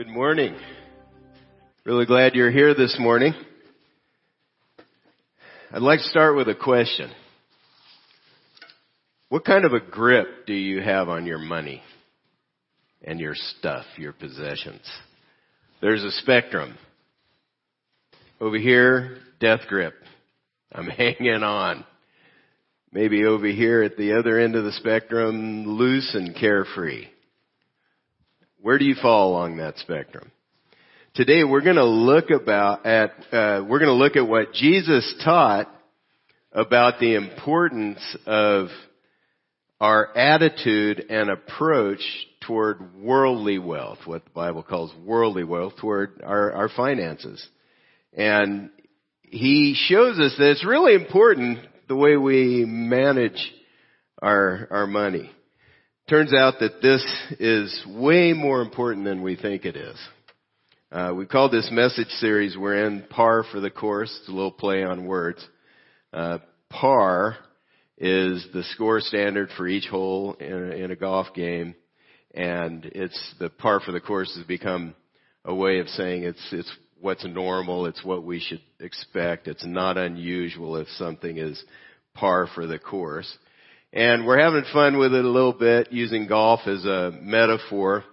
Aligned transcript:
Good 0.00 0.08
morning. 0.08 0.56
Really 1.84 2.06
glad 2.06 2.34
you're 2.34 2.50
here 2.50 2.72
this 2.72 2.96
morning. 2.98 3.34
I'd 5.70 5.82
like 5.82 5.98
to 5.98 6.06
start 6.06 6.36
with 6.36 6.48
a 6.48 6.54
question. 6.54 7.10
What 9.28 9.44
kind 9.44 9.66
of 9.66 9.74
a 9.74 9.80
grip 9.80 10.46
do 10.46 10.54
you 10.54 10.80
have 10.80 11.10
on 11.10 11.26
your 11.26 11.36
money 11.36 11.82
and 13.04 13.20
your 13.20 13.34
stuff, 13.34 13.84
your 13.98 14.14
possessions? 14.14 14.90
There's 15.82 16.02
a 16.02 16.12
spectrum. 16.12 16.78
Over 18.40 18.56
here, 18.56 19.18
death 19.38 19.66
grip. 19.68 19.96
I'm 20.72 20.86
hanging 20.88 21.42
on. 21.42 21.84
Maybe 22.90 23.26
over 23.26 23.48
here 23.48 23.82
at 23.82 23.98
the 23.98 24.18
other 24.18 24.38
end 24.38 24.56
of 24.56 24.64
the 24.64 24.72
spectrum, 24.72 25.66
loose 25.66 26.14
and 26.14 26.34
carefree. 26.34 27.04
Where 28.62 28.78
do 28.78 28.84
you 28.84 28.94
fall 29.00 29.30
along 29.30 29.56
that 29.56 29.78
spectrum? 29.78 30.30
Today 31.14 31.44
we're 31.44 31.62
going 31.62 31.76
to 31.76 31.84
look 31.84 32.28
about 32.28 32.84
at 32.84 33.12
uh, 33.32 33.64
we're 33.66 33.78
going 33.78 33.86
to 33.86 33.92
look 33.94 34.16
at 34.16 34.28
what 34.28 34.52
Jesus 34.52 35.14
taught 35.24 35.66
about 36.52 37.00
the 37.00 37.14
importance 37.14 38.00
of 38.26 38.66
our 39.80 40.14
attitude 40.14 41.06
and 41.08 41.30
approach 41.30 42.00
toward 42.46 42.94
worldly 42.96 43.58
wealth, 43.58 44.00
what 44.04 44.24
the 44.24 44.30
Bible 44.30 44.62
calls 44.62 44.92
worldly 45.06 45.44
wealth, 45.44 45.72
toward 45.80 46.20
our, 46.22 46.52
our 46.52 46.68
finances. 46.68 47.42
And 48.12 48.68
he 49.22 49.74
shows 49.88 50.18
us 50.18 50.34
that 50.36 50.50
it's 50.50 50.66
really 50.66 50.94
important 50.94 51.60
the 51.88 51.96
way 51.96 52.18
we 52.18 52.66
manage 52.66 53.40
our, 54.20 54.68
our 54.70 54.86
money. 54.86 55.30
Turns 56.10 56.34
out 56.34 56.54
that 56.58 56.82
this 56.82 57.06
is 57.38 57.86
way 57.86 58.32
more 58.32 58.62
important 58.62 59.04
than 59.04 59.22
we 59.22 59.36
think 59.36 59.64
it 59.64 59.76
is. 59.76 59.96
Uh, 60.90 61.12
we 61.14 61.24
call 61.24 61.48
this 61.48 61.68
message 61.70 62.08
series 62.18 62.56
we're 62.56 62.84
in 62.84 63.04
par 63.08 63.44
for 63.52 63.60
the 63.60 63.70
course. 63.70 64.12
It's 64.18 64.28
a 64.28 64.32
little 64.32 64.50
play 64.50 64.82
on 64.82 65.06
words. 65.06 65.38
Uh, 66.12 66.38
par 66.68 67.36
is 67.96 68.44
the 68.52 68.64
score 68.74 69.00
standard 69.00 69.50
for 69.56 69.68
each 69.68 69.86
hole 69.86 70.34
in 70.40 70.52
a, 70.52 70.74
in 70.74 70.90
a 70.90 70.96
golf 70.96 71.28
game, 71.32 71.76
and 72.34 72.86
it's 72.86 73.34
the 73.38 73.48
par 73.48 73.78
for 73.78 73.92
the 73.92 74.00
course 74.00 74.34
has 74.36 74.44
become 74.46 74.96
a 75.44 75.54
way 75.54 75.78
of 75.78 75.86
saying 75.90 76.24
it's 76.24 76.44
it's 76.50 76.72
what's 77.00 77.24
normal, 77.24 77.86
it's 77.86 78.04
what 78.04 78.24
we 78.24 78.40
should 78.40 78.62
expect. 78.80 79.46
It's 79.46 79.64
not 79.64 79.96
unusual 79.96 80.74
if 80.74 80.88
something 80.88 81.38
is 81.38 81.62
par 82.14 82.48
for 82.52 82.66
the 82.66 82.80
course. 82.80 83.32
And 83.92 84.24
we're 84.24 84.40
having 84.40 84.62
fun 84.72 84.98
with 84.98 85.12
it 85.12 85.24
a 85.24 85.28
little 85.28 85.52
bit 85.52 85.90
using 85.90 86.28
golf 86.28 86.60
as 86.66 86.84
a 86.84 87.10
metaphor. 87.20 88.04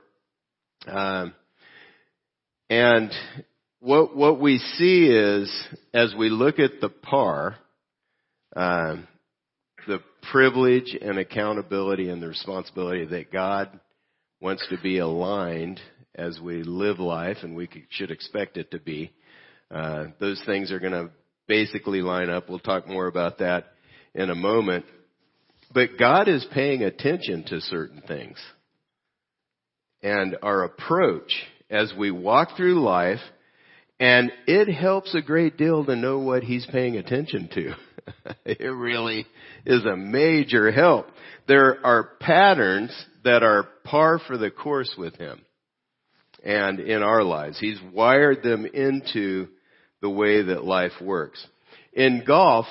Um, 0.88 1.36
and 2.68 3.12
what 3.80 4.16
what 4.16 4.40
we 4.40 4.58
see 4.58 5.06
is 5.06 5.68
as 5.94 6.16
we 6.18 6.30
look 6.30 6.58
at 6.58 6.82
the 6.82 6.90
par, 6.90 7.58
um, 8.56 9.08
the 9.86 10.00
privilege 10.32 10.98
and 11.00 11.20
accountability 11.20 12.10
and 12.10 12.24
the 12.24 12.28
responsibility 12.28 13.06
that 13.06 13.32
God 13.32 13.80
wants 14.42 14.66
to 14.72 14.82
be 14.82 14.98
aligned 14.98 15.80
as 16.16 16.40
we 16.40 16.64
live 16.64 16.98
life, 16.98 17.38
and 17.44 17.56
we 17.56 17.70
should 17.90 18.10
expect 18.10 18.58
it 18.58 18.72
to 18.72 18.80
be. 18.80 19.12
Uh, 19.70 20.06
those 20.20 20.42
things 20.48 20.72
are 20.72 20.80
going 20.80 20.94
to 20.94 21.12
basically 21.48 22.02
line 22.02 22.32
up. 22.32 22.50
We'll 22.50 22.58
talk 22.58 22.88
more 22.88 23.06
about 23.06 23.38
that 23.40 23.74
in 24.16 24.32
a 24.32 24.36
moment. 24.36 24.86
But 25.74 25.98
God 26.00 26.28
is 26.28 26.46
paying 26.54 26.84
attention 26.84 27.44
to 27.48 27.62
certain 27.62 28.02
things. 28.08 28.38
And 30.02 30.38
our 30.42 30.64
approach 30.64 31.34
as 31.70 31.94
we 31.98 32.12
walk 32.12 32.56
through 32.56 32.82
life, 32.82 33.20
and 34.00 34.32
it 34.46 34.72
helps 34.72 35.14
a 35.16 35.22
great 35.22 35.58
deal 35.58 35.84
to 35.86 35.96
know 35.96 36.20
what 36.20 36.44
He's 36.44 36.66
paying 36.68 36.98
attention 36.98 37.50
to. 37.54 37.74
it 38.46 38.72
really 38.72 39.26
is 39.66 39.84
a 39.86 39.98
major 39.98 40.72
help. 40.72 41.08
There 41.48 41.86
are 41.86 42.12
patterns 42.20 42.92
that 43.24 43.44
are 43.44 43.68
par 43.84 44.20
for 44.26 44.38
the 44.38 44.52
course 44.52 44.94
with 44.98 45.16
Him 45.16 45.42
and 46.44 46.80
in 46.80 47.04
our 47.04 47.24
lives. 47.24 47.60
He's 47.60 47.80
wired 47.94 48.44
them 48.44 48.66
into 48.66 49.48
the 50.02 50.10
way 50.10 50.44
that 50.44 50.64
life 50.64 50.94
works. 51.02 51.46
In 51.94 52.24
golf, 52.26 52.68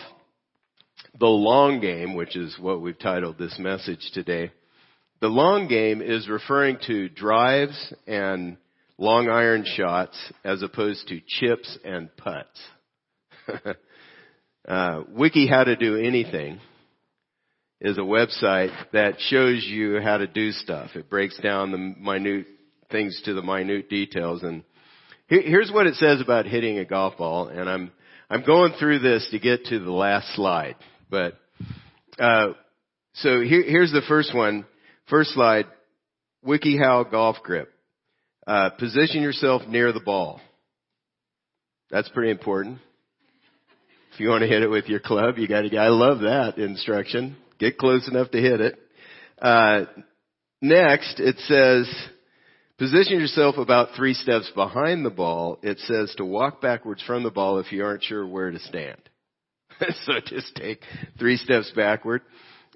the 1.19 1.27
long 1.27 1.81
game, 1.81 2.15
which 2.15 2.37
is 2.37 2.59
what 2.59 2.81
we've 2.81 2.99
titled 2.99 3.39
this 3.39 3.59
message 3.59 4.11
today, 4.13 4.53
the 5.21 5.29
long 5.29 5.69
game 5.69 6.03
is 6.03 6.29
referring 6.29 6.79
to 6.87 7.09
drives 7.09 7.95
and 8.07 8.57
long 8.99 9.29
iron 9.29 9.65
shots 9.65 10.17
as 10.45 10.63
opposed 10.63 11.09
to 11.09 11.21
chips 11.27 11.79
and 11.85 12.15
putts. 12.17 12.61
uh, 14.69 15.03
Wiki 15.09 15.47
How 15.47 15.65
to 15.65 15.77
Do 15.77 15.97
Anything 15.97 16.61
is 17.81 17.99
a 17.99 18.03
website 18.03 18.75
that 18.93 19.15
shows 19.19 19.65
you 19.65 20.01
how 20.01 20.19
to 20.19 20.27
do 20.27 20.53
stuff. 20.53 20.91
It 20.95 21.11
breaks 21.11 21.39
down 21.39 21.73
the 21.73 21.79
minute 21.79 22.47
things 22.91 23.21
to 23.25 23.35
the 23.35 23.43
minute 23.43 23.89
details 23.89 24.43
and 24.43 24.63
here's 25.27 25.73
what 25.73 25.89
it 25.89 25.97
says 25.97 26.21
about 26.21 26.47
hitting 26.47 26.79
a 26.79 26.85
golf 26.85 27.17
ball 27.19 27.49
and 27.49 27.69
I'm 27.69 27.91
I'm 28.31 28.45
going 28.45 28.73
through 28.79 29.01
this 29.01 29.29
to 29.33 29.39
get 29.39 29.67
to 29.67 29.79
the 29.79 29.91
last 29.91 30.35
slide. 30.35 30.77
But 31.11 31.35
uh, 32.19 32.53
so 33.15 33.41
here, 33.41 33.63
here's 33.63 33.93
the 33.93 34.03
first 34.09 34.35
one. 34.35 34.67
First 35.09 35.31
slide. 35.31 35.67
WikiHow 36.45 37.11
golf 37.11 37.37
grip. 37.43 37.73
Uh, 38.47 38.71
position 38.71 39.23
yourself 39.23 39.63
near 39.67 39.93
the 39.93 40.01
ball. 40.01 40.41
That's 41.91 42.09
pretty 42.11 42.31
important. 42.31 42.79
If 44.15 44.21
you 44.21 44.29
want 44.29 44.43
to 44.43 44.49
hit 44.49 44.63
it 44.63 44.71
with 44.71 44.87
your 44.87 45.01
club, 45.01 45.39
you 45.39 45.49
got 45.49 45.63
to. 45.63 45.77
I 45.77 45.89
love 45.89 46.21
that 46.21 46.59
instruction. 46.59 47.37
Get 47.59 47.79
close 47.79 48.09
enough 48.09 48.31
to 48.31 48.41
hit 48.41 48.61
it. 48.61 48.79
Uh, 49.41 49.85
next, 50.63 51.21
it 51.21 51.37
says 51.47 51.93
position 52.79 53.21
yourself 53.21 53.57
about 53.57 53.91
three 53.97 54.15
steps 54.15 54.51
behind 54.55 55.05
the 55.05 55.11
ball. 55.11 55.59
It 55.63 55.79
says 55.81 56.15
to 56.17 56.25
walk 56.25 56.61
backwards 56.61 57.03
from 57.03 57.25
the 57.25 57.31
ball 57.31 57.59
if 57.59 57.73
you 57.73 57.85
aren't 57.85 58.05
sure 58.05 58.27
where 58.27 58.51
to 58.51 58.59
stand. 58.59 59.01
so 60.05 60.15
just 60.25 60.55
take 60.55 60.83
three 61.19 61.37
steps 61.37 61.73
backward. 61.75 62.23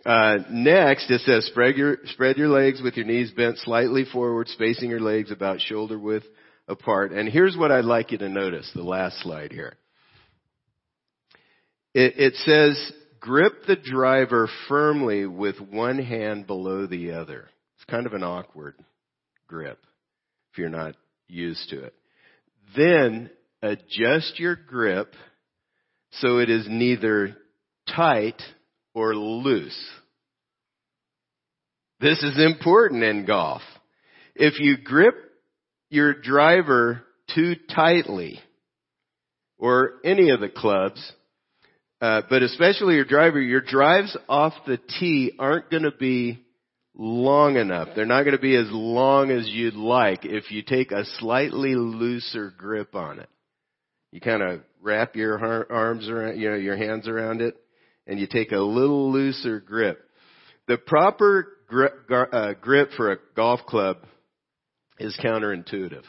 Uh, 0.05 0.39
next, 0.51 1.11
it 1.11 1.21
says 1.23 1.45
spread 1.47 1.77
your 1.77 1.99
spread 2.07 2.37
your 2.37 2.49
legs 2.49 2.81
with 2.83 2.97
your 2.97 3.07
knees 3.07 3.31
bent 3.33 3.59
slightly 3.59 4.05
forward, 4.05 4.49
spacing 4.49 4.91
your 4.91 5.01
legs 5.01 5.31
about 5.31 5.61
shoulder 5.61 5.99
width 5.99 6.25
apart. 6.69 7.13
And 7.13 7.29
here's 7.29 7.57
what 7.57 7.71
I'd 7.71 7.85
like 7.85 8.13
you 8.13 8.19
to 8.19 8.29
notice: 8.29 8.71
the 8.75 8.83
last 8.83 9.21
slide 9.21 9.53
here. 9.53 9.75
It, 11.93 12.15
it 12.19 12.35
says 12.37 12.93
grip 13.19 13.67
the 13.67 13.77
driver 13.77 14.49
firmly 14.69 15.27
with 15.27 15.61
one 15.61 15.99
hand 15.99 16.47
below 16.47 16.87
the 16.87 17.13
other. 17.13 17.49
It's 17.77 17.85
kind 17.91 18.07
of 18.07 18.15
an 18.15 18.23
awkward 18.23 18.77
grip 19.49 19.79
if 20.53 20.59
you're 20.59 20.69
not 20.71 20.95
used 21.29 21.69
to 21.71 21.83
it. 21.85 21.95
Then 22.77 23.31
adjust 23.63 24.39
your 24.39 24.57
grip 24.57 25.15
so 26.13 26.39
it 26.39 26.51
is 26.51 26.67
neither 26.69 27.37
tight 27.95 28.41
or 28.95 29.15
loose. 29.15 29.79
This 32.01 32.23
is 32.23 32.39
important 32.39 33.03
in 33.03 33.27
golf. 33.27 33.63
If 34.35 34.59
you 34.59 34.79
grip 34.79 35.15
your 35.91 36.15
driver 36.15 37.03
too 37.35 37.55
tightly, 37.75 38.41
or 39.61 40.01
any 40.05 40.31
of 40.31 40.41
the 40.41 40.49
clubs, 40.49 41.13
uh, 42.01 42.23
but 42.31 42.43
especially 42.43 42.95
your 42.95 43.05
driver, 43.05 43.41
your 43.41 43.61
drives 43.61 44.17
off 44.29 44.55
the 44.67 44.79
tee 44.99 45.33
aren't 45.39 45.71
going 45.71 45.83
to 45.83 45.93
be 45.93 46.43
long 46.97 47.57
enough. 47.57 47.89
They're 47.95 48.07
not 48.07 48.23
going 48.23 48.37
to 48.37 48.43
be 48.43 48.57
as 48.57 48.69
long 48.71 49.31
as 49.31 49.47
you'd 49.47 49.75
like 49.75 50.25
if 50.25 50.51
you 50.51 50.63
take 50.63 50.93
a 50.93 51.05
slightly 51.19 51.75
looser 51.75 52.53
grip 52.57 52.95
on 52.95 53.21
it. 53.21 53.29
You 54.13 54.21
kind 54.21 54.43
of 54.43 54.61
wrap 54.83 55.17
your 55.17 55.39
arms 55.73 56.09
around, 56.09 56.39
you 56.39 56.51
know, 56.51 56.57
your 56.57 56.77
hands 56.77 57.09
around 57.09 57.41
it, 57.41 57.57
and 58.07 58.19
you 58.19 58.27
take 58.27 58.53
a 58.53 58.59
little 58.59 59.13
looser 59.13 59.61
grip. 59.61 60.01
The 60.67 60.79
proper 60.79 61.49
grip, 61.67 62.11
uh, 62.11 62.55
grip 62.61 62.91
for 62.97 63.13
a 63.13 63.19
golf 63.37 63.61
club 63.67 63.99
is 64.99 65.19
counterintuitive. 65.23 66.05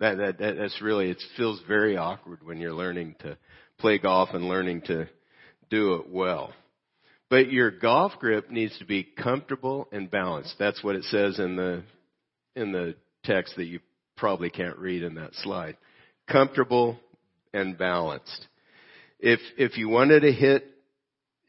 That, 0.00 0.18
that, 0.18 0.38
that, 0.38 0.56
that's 0.56 0.82
really, 0.82 1.10
it 1.10 1.22
feels 1.36 1.60
very 1.68 1.96
awkward 1.96 2.44
when 2.44 2.58
you're 2.58 2.72
learning 2.72 3.16
to 3.20 3.38
play 3.78 3.98
golf 3.98 4.30
and 4.32 4.48
learning 4.48 4.82
to 4.82 5.08
do 5.70 5.94
it 5.94 6.10
well. 6.10 6.52
But 7.30 7.50
your 7.50 7.70
golf 7.70 8.12
grip 8.18 8.50
needs 8.50 8.76
to 8.78 8.84
be 8.84 9.02
comfortable 9.02 9.88
and 9.92 10.10
balanced. 10.10 10.54
That's 10.58 10.82
what 10.84 10.96
it 10.96 11.04
says 11.04 11.38
in 11.38 11.56
the, 11.56 11.82
in 12.54 12.72
the 12.72 12.96
text 13.24 13.56
that 13.56 13.64
you 13.64 13.80
probably 14.16 14.50
can't 14.50 14.78
read 14.78 15.02
in 15.02 15.14
that 15.14 15.34
slide 15.36 15.76
comfortable 16.30 16.98
and 17.54 17.78
balanced. 17.78 18.46
If, 19.18 19.40
if 19.56 19.78
you 19.78 19.88
wanted 19.88 20.20
to 20.20 20.32
hit, 20.32 20.66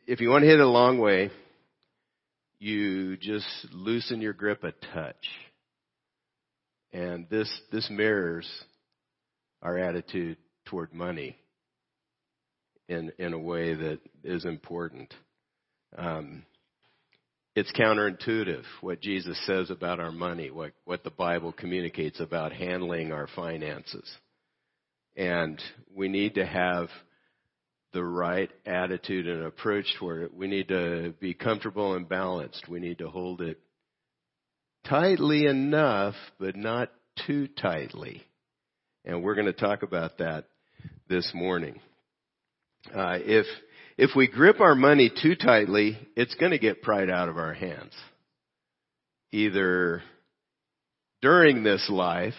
if 0.07 0.21
you 0.21 0.29
want 0.29 0.43
to 0.43 0.49
hit 0.49 0.59
a 0.59 0.67
long 0.67 0.99
way, 0.99 1.31
you 2.59 3.17
just 3.17 3.45
loosen 3.73 4.21
your 4.21 4.33
grip 4.33 4.63
a 4.63 4.71
touch. 4.93 5.27
And 6.93 7.27
this, 7.29 7.51
this 7.71 7.89
mirrors 7.89 8.49
our 9.61 9.77
attitude 9.77 10.37
toward 10.65 10.93
money 10.93 11.35
in, 12.87 13.11
in 13.17 13.33
a 13.33 13.39
way 13.39 13.73
that 13.73 13.99
is 14.23 14.45
important. 14.45 15.13
Um, 15.97 16.43
it's 17.55 17.71
counterintuitive 17.71 18.63
what 18.81 19.01
Jesus 19.01 19.39
says 19.45 19.69
about 19.69 19.99
our 19.99 20.11
money, 20.11 20.51
what, 20.51 20.73
what 20.85 21.03
the 21.03 21.09
Bible 21.09 21.51
communicates 21.51 22.19
about 22.19 22.51
handling 22.51 23.11
our 23.11 23.27
finances. 23.35 24.09
And 25.15 25.61
we 25.93 26.07
need 26.07 26.35
to 26.35 26.45
have 26.45 26.89
the 27.93 28.03
right 28.03 28.51
attitude 28.65 29.27
and 29.27 29.43
approach 29.43 29.85
toward 29.97 30.23
it. 30.23 30.35
We 30.35 30.47
need 30.47 30.67
to 30.67 31.13
be 31.19 31.33
comfortable 31.33 31.93
and 31.93 32.07
balanced. 32.07 32.67
We 32.67 32.79
need 32.79 32.97
to 32.97 33.07
hold 33.07 33.41
it 33.41 33.57
tightly 34.85 35.45
enough, 35.45 36.15
but 36.37 36.55
not 36.55 36.91
too 37.25 37.47
tightly. 37.47 38.23
And 39.05 39.23
we're 39.23 39.35
going 39.35 39.45
to 39.45 39.53
talk 39.53 39.83
about 39.83 40.17
that 40.17 40.45
this 41.07 41.31
morning. 41.33 41.79
Uh, 42.93 43.17
if 43.21 43.45
if 43.97 44.11
we 44.15 44.27
grip 44.27 44.59
our 44.59 44.75
money 44.75 45.09
too 45.21 45.35
tightly, 45.35 45.97
it's 46.17 46.35
going 46.35 46.51
to 46.51 46.59
get 46.59 46.81
pried 46.81 47.09
out 47.09 47.29
of 47.29 47.37
our 47.37 47.53
hands. 47.53 47.93
Either 49.31 50.03
during 51.21 51.63
this 51.63 51.89
life 51.89 52.33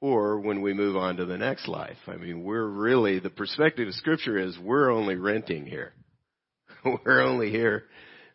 or 0.00 0.38
when 0.40 0.62
we 0.62 0.72
move 0.72 0.96
on 0.96 1.16
to 1.16 1.24
the 1.24 1.38
next 1.38 1.68
life. 1.68 1.96
I 2.06 2.16
mean, 2.16 2.44
we're 2.44 2.66
really, 2.66 3.18
the 3.18 3.30
perspective 3.30 3.88
of 3.88 3.94
scripture 3.94 4.38
is 4.38 4.58
we're 4.58 4.90
only 4.90 5.16
renting 5.16 5.66
here. 5.66 5.92
we're 6.84 7.20
only 7.20 7.50
here. 7.50 7.84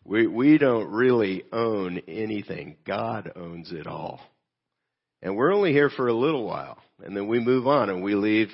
We, 0.04 0.27
we 0.27 0.57
don't 0.57 0.92
really 0.92 1.44
own 1.54 2.01
anything. 2.07 2.75
God 2.86 3.31
owns 3.36 3.71
it 3.71 3.88
all. 3.88 4.19
And 5.21 5.38
we're 5.38 5.54
only 5.54 5.71
here 5.71 5.89
for 5.89 6.10
a 6.10 6.13
little 6.13 6.45
while. 6.45 6.77
And 7.01 7.15
then 7.15 7.27
we 7.27 7.39
move 7.39 7.66
on 7.66 7.89
and 7.89 8.04
we 8.04 8.16
leave 8.16 8.50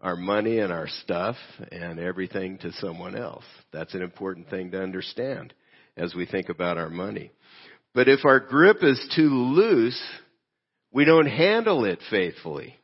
our 0.00 0.16
money 0.16 0.58
and 0.58 0.72
our 0.72 0.88
stuff 0.88 1.36
and 1.70 2.00
everything 2.00 2.58
to 2.58 2.72
someone 2.72 3.16
else. 3.16 3.44
That's 3.72 3.94
an 3.94 4.02
important 4.02 4.50
thing 4.50 4.72
to 4.72 4.82
understand 4.82 5.54
as 5.96 6.14
we 6.14 6.26
think 6.26 6.48
about 6.48 6.76
our 6.76 6.90
money. 6.90 7.30
But 7.94 8.08
if 8.08 8.24
our 8.24 8.40
grip 8.40 8.78
is 8.82 9.12
too 9.14 9.28
loose, 9.28 10.02
we 10.92 11.04
don't 11.04 11.26
handle 11.26 11.84
it 11.84 12.00
faithfully. 12.10 12.76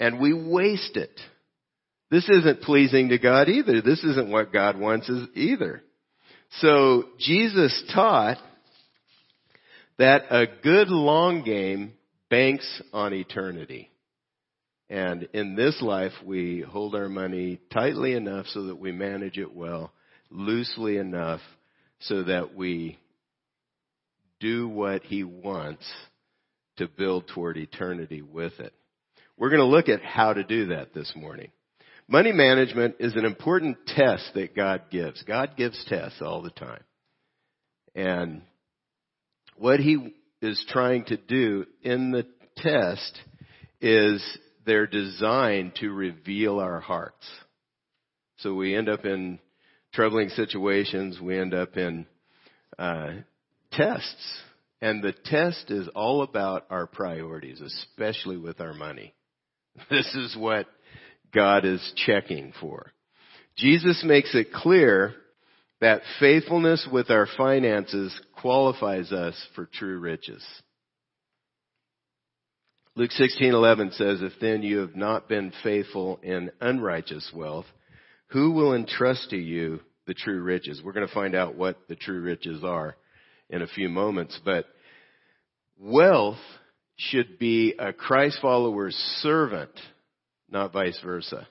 And 0.00 0.20
we 0.20 0.32
waste 0.32 0.96
it. 0.96 1.20
This 2.10 2.28
isn't 2.28 2.62
pleasing 2.62 3.10
to 3.10 3.18
God 3.18 3.48
either. 3.48 3.80
This 3.80 4.02
isn't 4.04 4.30
what 4.30 4.52
God 4.52 4.78
wants 4.78 5.10
either. 5.34 5.82
So 6.58 7.04
Jesus 7.18 7.82
taught 7.94 8.38
that 9.98 10.24
a 10.30 10.46
good 10.62 10.88
long 10.88 11.44
game 11.44 11.94
banks 12.28 12.82
on 12.92 13.12
eternity. 13.12 13.90
And 14.90 15.28
in 15.32 15.56
this 15.56 15.80
life, 15.80 16.12
we 16.24 16.60
hold 16.60 16.94
our 16.94 17.08
money 17.08 17.60
tightly 17.72 18.12
enough 18.12 18.46
so 18.48 18.66
that 18.66 18.76
we 18.76 18.92
manage 18.92 19.38
it 19.38 19.54
well, 19.54 19.92
loosely 20.30 20.98
enough 20.98 21.40
so 22.00 22.24
that 22.24 22.54
we 22.54 22.98
do 24.40 24.68
what 24.68 25.02
He 25.04 25.24
wants 25.24 25.84
to 26.76 26.88
build 26.88 27.28
toward 27.28 27.56
eternity 27.56 28.22
with 28.22 28.58
it. 28.60 28.72
We're 29.36 29.50
going 29.50 29.60
to 29.60 29.66
look 29.66 29.88
at 29.88 30.02
how 30.02 30.32
to 30.32 30.44
do 30.44 30.66
that 30.66 30.94
this 30.94 31.12
morning. 31.16 31.50
Money 32.06 32.32
management 32.32 32.96
is 33.00 33.14
an 33.14 33.24
important 33.24 33.78
test 33.86 34.30
that 34.34 34.54
God 34.54 34.82
gives. 34.90 35.22
God 35.22 35.56
gives 35.56 35.82
tests 35.88 36.20
all 36.20 36.42
the 36.42 36.50
time. 36.50 36.82
And 37.94 38.42
what 39.56 39.80
He 39.80 40.14
is 40.42 40.62
trying 40.68 41.04
to 41.06 41.16
do 41.16 41.64
in 41.82 42.10
the 42.10 42.26
test 42.56 43.18
is 43.80 44.22
they're 44.66 44.86
designed 44.86 45.76
to 45.76 45.90
reveal 45.90 46.60
our 46.60 46.80
hearts. 46.80 47.26
So 48.38 48.54
we 48.54 48.74
end 48.76 48.88
up 48.88 49.04
in 49.04 49.38
troubling 49.92 50.28
situations. 50.30 51.20
We 51.20 51.38
end 51.38 51.54
up 51.54 51.76
in 51.76 52.06
uh, 52.78 53.12
tests. 53.72 54.40
And 54.84 55.02
the 55.02 55.14
test 55.14 55.70
is 55.70 55.88
all 55.94 56.20
about 56.20 56.66
our 56.68 56.86
priorities, 56.86 57.62
especially 57.62 58.36
with 58.36 58.60
our 58.60 58.74
money. 58.74 59.14
This 59.90 60.14
is 60.14 60.36
what 60.36 60.66
God 61.34 61.64
is 61.64 61.80
checking 62.04 62.52
for. 62.60 62.92
Jesus 63.56 64.04
makes 64.04 64.34
it 64.34 64.52
clear 64.52 65.14
that 65.80 66.02
faithfulness 66.20 66.86
with 66.92 67.08
our 67.08 67.26
finances 67.34 68.14
qualifies 68.42 69.10
us 69.10 69.34
for 69.54 69.64
true 69.64 69.98
riches. 70.00 70.44
Luke 72.94 73.10
16:11 73.12 73.92
says, 73.92 74.20
"If 74.20 74.38
then 74.38 74.62
you 74.62 74.80
have 74.80 74.94
not 74.94 75.30
been 75.30 75.50
faithful 75.62 76.20
in 76.22 76.52
unrighteous 76.60 77.32
wealth, 77.32 77.66
who 78.32 78.50
will 78.50 78.74
entrust 78.74 79.30
to 79.30 79.38
you 79.38 79.80
the 80.06 80.12
true 80.12 80.42
riches?" 80.42 80.82
We're 80.82 80.92
going 80.92 81.08
to 81.08 81.14
find 81.14 81.34
out 81.34 81.54
what 81.54 81.88
the 81.88 81.96
true 81.96 82.20
riches 82.20 82.62
are 82.62 82.96
in 83.48 83.62
a 83.62 83.66
few 83.66 83.88
moments, 83.88 84.38
but 84.44 84.66
wealth 85.78 86.38
should 86.96 87.38
be 87.38 87.74
a 87.78 87.92
Christ 87.92 88.38
follower's 88.40 88.94
servant, 89.20 89.72
not 90.48 90.72
vice 90.72 90.98
versa. 91.04 91.46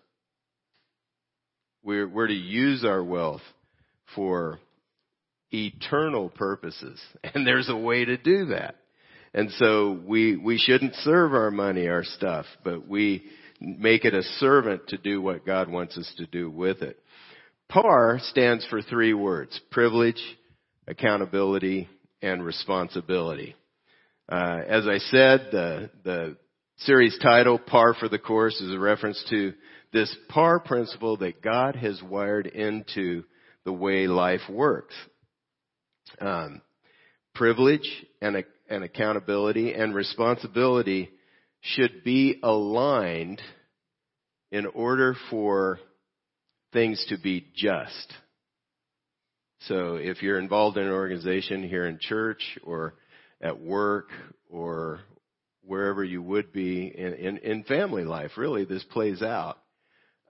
We're, 1.83 2.07
we're 2.07 2.27
to 2.27 2.33
use 2.33 2.85
our 2.85 3.03
wealth 3.03 3.41
for 4.15 4.59
eternal 5.51 6.29
purposes, 6.29 6.99
and 7.23 7.45
there's 7.45 7.69
a 7.69 7.75
way 7.75 8.05
to 8.05 8.17
do 8.17 8.47
that. 8.47 8.75
And 9.33 9.49
so 9.51 9.99
we, 10.05 10.37
we 10.37 10.57
shouldn't 10.57 10.93
serve 10.95 11.33
our 11.33 11.49
money, 11.49 11.87
our 11.87 12.03
stuff, 12.03 12.45
but 12.63 12.87
we 12.87 13.23
make 13.59 14.05
it 14.05 14.13
a 14.13 14.21
servant 14.21 14.87
to 14.89 14.97
do 14.97 15.21
what 15.21 15.45
God 15.45 15.69
wants 15.69 15.97
us 15.97 16.11
to 16.17 16.27
do 16.27 16.51
with 16.51 16.81
it. 16.81 16.99
PAR 17.67 18.19
stands 18.21 18.65
for 18.67 18.81
three 18.81 19.13
words, 19.13 19.59
privilege, 19.71 20.21
accountability, 20.87 21.89
and 22.21 22.45
responsibility. 22.45 23.55
Uh, 24.29 24.59
as 24.67 24.87
I 24.87 24.97
said, 24.99 25.49
the, 25.51 25.89
the 26.03 26.37
series 26.77 27.17
title, 27.21 27.59
Par 27.59 27.93
for 27.99 28.07
the 28.07 28.19
Course, 28.19 28.59
is 28.61 28.73
a 28.73 28.79
reference 28.79 29.23
to 29.29 29.53
this 29.91 30.13
PAR 30.29 30.59
principle 30.59 31.17
that 31.17 31.41
God 31.41 31.75
has 31.75 32.01
wired 32.01 32.47
into 32.47 33.23
the 33.65 33.73
way 33.73 34.07
life 34.07 34.41
works. 34.49 34.95
Um, 36.19 36.61
privilege 37.35 37.87
and 38.21 38.43
and 38.69 38.83
accountability 38.83 39.73
and 39.73 39.93
responsibility 39.93 41.09
should 41.61 42.03
be 42.03 42.39
aligned 42.41 43.41
in 44.51 44.65
order 44.65 45.15
for 45.29 45.79
things 46.71 47.03
to 47.09 47.17
be 47.17 47.45
just. 47.55 48.13
So 49.67 49.95
if 49.95 50.21
you're 50.21 50.39
involved 50.39 50.77
in 50.77 50.85
an 50.85 50.91
organization 50.91 51.63
here 51.63 51.85
in 51.85 51.97
church 52.01 52.41
or 52.63 52.95
at 53.41 53.59
work 53.59 54.09
or 54.49 54.99
wherever 55.65 56.03
you 56.03 56.21
would 56.21 56.51
be 56.51 56.87
in, 56.87 57.13
in, 57.13 57.37
in 57.37 57.63
family 57.63 58.03
life, 58.03 58.31
really, 58.37 58.65
this 58.65 58.83
plays 58.83 59.21
out. 59.21 59.57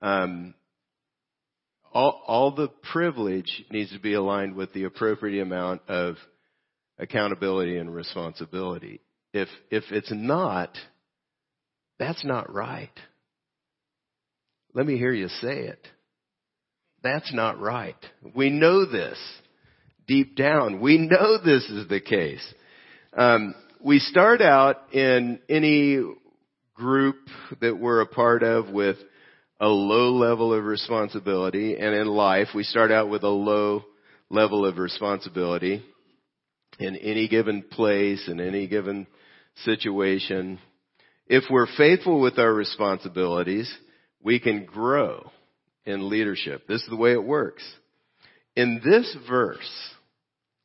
Um, 0.02 0.54
all, 1.94 2.22
all 2.26 2.52
the 2.52 2.70
privilege 2.92 3.64
needs 3.70 3.92
to 3.92 4.00
be 4.00 4.14
aligned 4.14 4.56
with 4.56 4.74
the 4.74 4.86
appropriate 4.86 5.42
amount 5.42 5.82
of 5.88 6.16
accountability 6.98 7.78
and 7.78 7.94
responsibility. 7.94 9.02
If, 9.34 9.48
if 9.70 9.84
it's 9.92 10.12
not, 10.12 10.76
that's 12.00 12.24
not 12.26 12.54
right. 12.54 12.92
Let 14.74 14.86
me 14.86 14.98
hear 14.98 15.14
you 15.14 15.28
say 15.28 15.66
it. 15.66 15.88
That's 17.04 17.34
not 17.34 17.60
right. 17.60 17.98
We 18.36 18.50
know 18.50 18.86
this 18.86 19.20
deep 20.08 20.36
down. 20.36 20.80
We 20.80 20.98
know 20.98 21.38
this 21.38 21.66
is 21.70 21.88
the 21.88 22.00
case. 22.00 22.44
Um, 23.16 23.54
we 23.80 24.00
start 24.00 24.42
out 24.42 24.92
in 24.92 25.40
any 25.48 26.02
group 26.74 27.18
that 27.62 27.78
we're 27.78 28.02
a 28.02 28.08
part 28.08 28.42
of 28.42 28.70
with 28.70 28.98
a 29.60 29.68
low 29.68 30.14
level 30.14 30.52
of 30.52 30.64
responsibility, 30.64 31.78
and 31.78 31.94
in 31.94 32.08
life 32.08 32.48
we 32.56 32.64
start 32.64 32.92
out 32.92 33.10
with 33.10 33.22
a 33.22 33.30
low 33.30 33.84
level 34.32 34.66
of 34.66 34.80
responsibility 34.80 35.84
in 36.80 36.96
any 36.96 37.28
given 37.28 37.62
place, 37.62 38.28
in 38.28 38.40
any 38.40 38.66
given 38.66 39.06
situation. 39.64 40.58
If 41.28 41.44
we're 41.52 41.68
faithful 41.78 42.20
with 42.20 42.40
our 42.40 42.52
responsibilities, 42.52 43.72
we 44.24 44.40
can 44.40 44.66
grow 44.66 45.30
in 45.86 46.10
leadership. 46.10 46.66
This 46.68 46.82
is 46.82 46.90
the 46.90 46.96
way 46.96 47.12
it 47.12 47.24
works. 47.24 47.64
In 48.56 48.82
this 48.84 49.16
verse, 49.30 49.94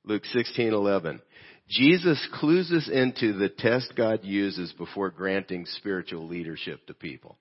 Luke 0.05 0.25
16:11, 0.35 1.21
Jesus 1.68 2.26
clues 2.34 2.72
us 2.72 2.88
into 2.90 3.34
the 3.34 3.50
test 3.50 3.92
God 3.96 4.20
uses 4.25 4.72
before 4.72 5.10
granting 5.10 5.66
spiritual 5.66 6.26
leadership 6.26 6.87
to 6.87 6.94
people. 6.94 7.38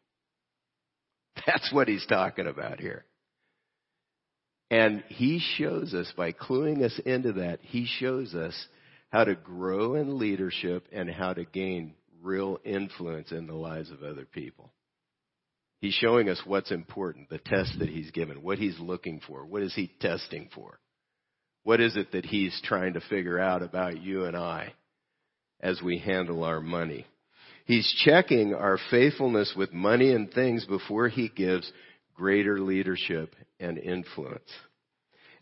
That's 1.45 1.71
what 1.71 1.87
he's 1.87 2.05
talking 2.07 2.47
about 2.47 2.79
here. 2.79 3.05
And 4.69 5.03
he 5.07 5.39
shows 5.57 5.93
us, 5.93 6.11
by 6.17 6.33
cluing 6.33 6.83
us 6.83 6.99
into 7.05 7.33
that, 7.33 7.59
he 7.61 7.85
shows 7.85 8.35
us 8.35 8.53
how 9.09 9.23
to 9.23 9.35
grow 9.35 9.95
in 9.95 10.19
leadership 10.19 10.87
and 10.91 11.09
how 11.09 11.33
to 11.33 11.45
gain 11.45 11.93
real 12.21 12.59
influence 12.65 13.31
in 13.31 13.47
the 13.47 13.53
lives 13.53 13.91
of 13.91 14.03
other 14.03 14.25
people. 14.25 14.73
He's 15.79 15.93
showing 15.93 16.27
us 16.27 16.41
what's 16.43 16.71
important, 16.71 17.29
the 17.29 17.37
test 17.37 17.79
that 17.79 17.87
he's 17.87 18.11
given, 18.11 18.41
what 18.41 18.57
he's 18.57 18.77
looking 18.79 19.21
for, 19.25 19.45
what 19.45 19.61
is 19.61 19.73
he 19.73 19.89
testing 20.01 20.49
for? 20.53 20.79
What 21.67 21.81
is 21.81 21.97
it 21.97 22.13
that 22.13 22.25
he's 22.25 22.57
trying 22.63 22.93
to 22.93 23.01
figure 23.01 23.37
out 23.37 23.61
about 23.61 24.01
you 24.01 24.23
and 24.23 24.37
I 24.37 24.71
as 25.59 25.81
we 25.81 25.97
handle 25.97 26.45
our 26.45 26.61
money? 26.61 27.05
He's 27.65 27.93
checking 28.05 28.53
our 28.53 28.79
faithfulness 28.89 29.53
with 29.53 29.73
money 29.73 30.13
and 30.13 30.31
things 30.31 30.63
before 30.63 31.09
he 31.09 31.27
gives 31.27 31.69
greater 32.15 32.61
leadership 32.61 33.35
and 33.59 33.77
influence. 33.77 34.49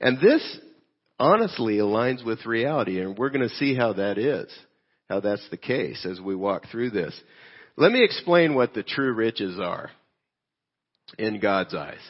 And 0.02 0.18
this 0.18 0.60
honestly 1.20 1.76
aligns 1.76 2.26
with 2.26 2.44
reality, 2.48 3.00
and 3.00 3.16
we're 3.16 3.30
going 3.30 3.48
to 3.48 3.56
see 3.58 3.76
how 3.76 3.94
that 3.94 4.18
is, 4.18 4.52
how 5.08 5.20
that's 5.20 5.48
the 5.52 5.58
case 5.58 6.08
as 6.10 6.20
we 6.20 6.34
walk 6.34 6.64
through 6.72 6.90
this. 6.90 7.14
Let 7.78 7.92
me 7.92 8.04
explain 8.04 8.56
what 8.56 8.74
the 8.74 8.82
true 8.82 9.14
riches 9.14 9.60
are 9.60 9.92
in 11.20 11.40
God's 11.40 11.76
eyes. 11.76 12.02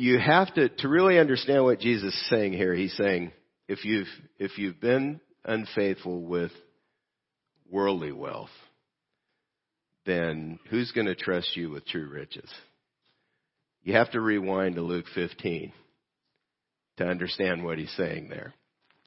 You 0.00 0.18
have 0.18 0.54
to, 0.54 0.70
to 0.70 0.88
really 0.88 1.18
understand 1.18 1.62
what 1.62 1.78
Jesus 1.78 2.14
is 2.14 2.28
saying 2.30 2.54
here, 2.54 2.72
he's 2.72 2.96
saying, 2.96 3.32
if 3.68 3.84
you've, 3.84 4.06
if 4.38 4.56
you've 4.56 4.80
been 4.80 5.20
unfaithful 5.44 6.22
with 6.22 6.52
worldly 7.70 8.10
wealth, 8.10 8.48
then 10.06 10.58
who's 10.70 10.90
going 10.92 11.06
to 11.06 11.14
trust 11.14 11.54
you 11.54 11.68
with 11.68 11.86
true 11.86 12.08
riches? 12.08 12.50
You 13.82 13.92
have 13.92 14.10
to 14.12 14.22
rewind 14.22 14.76
to 14.76 14.80
Luke 14.80 15.04
15 15.14 15.70
to 16.96 17.04
understand 17.04 17.62
what 17.62 17.76
he's 17.76 17.94
saying 17.98 18.30
there. 18.30 18.54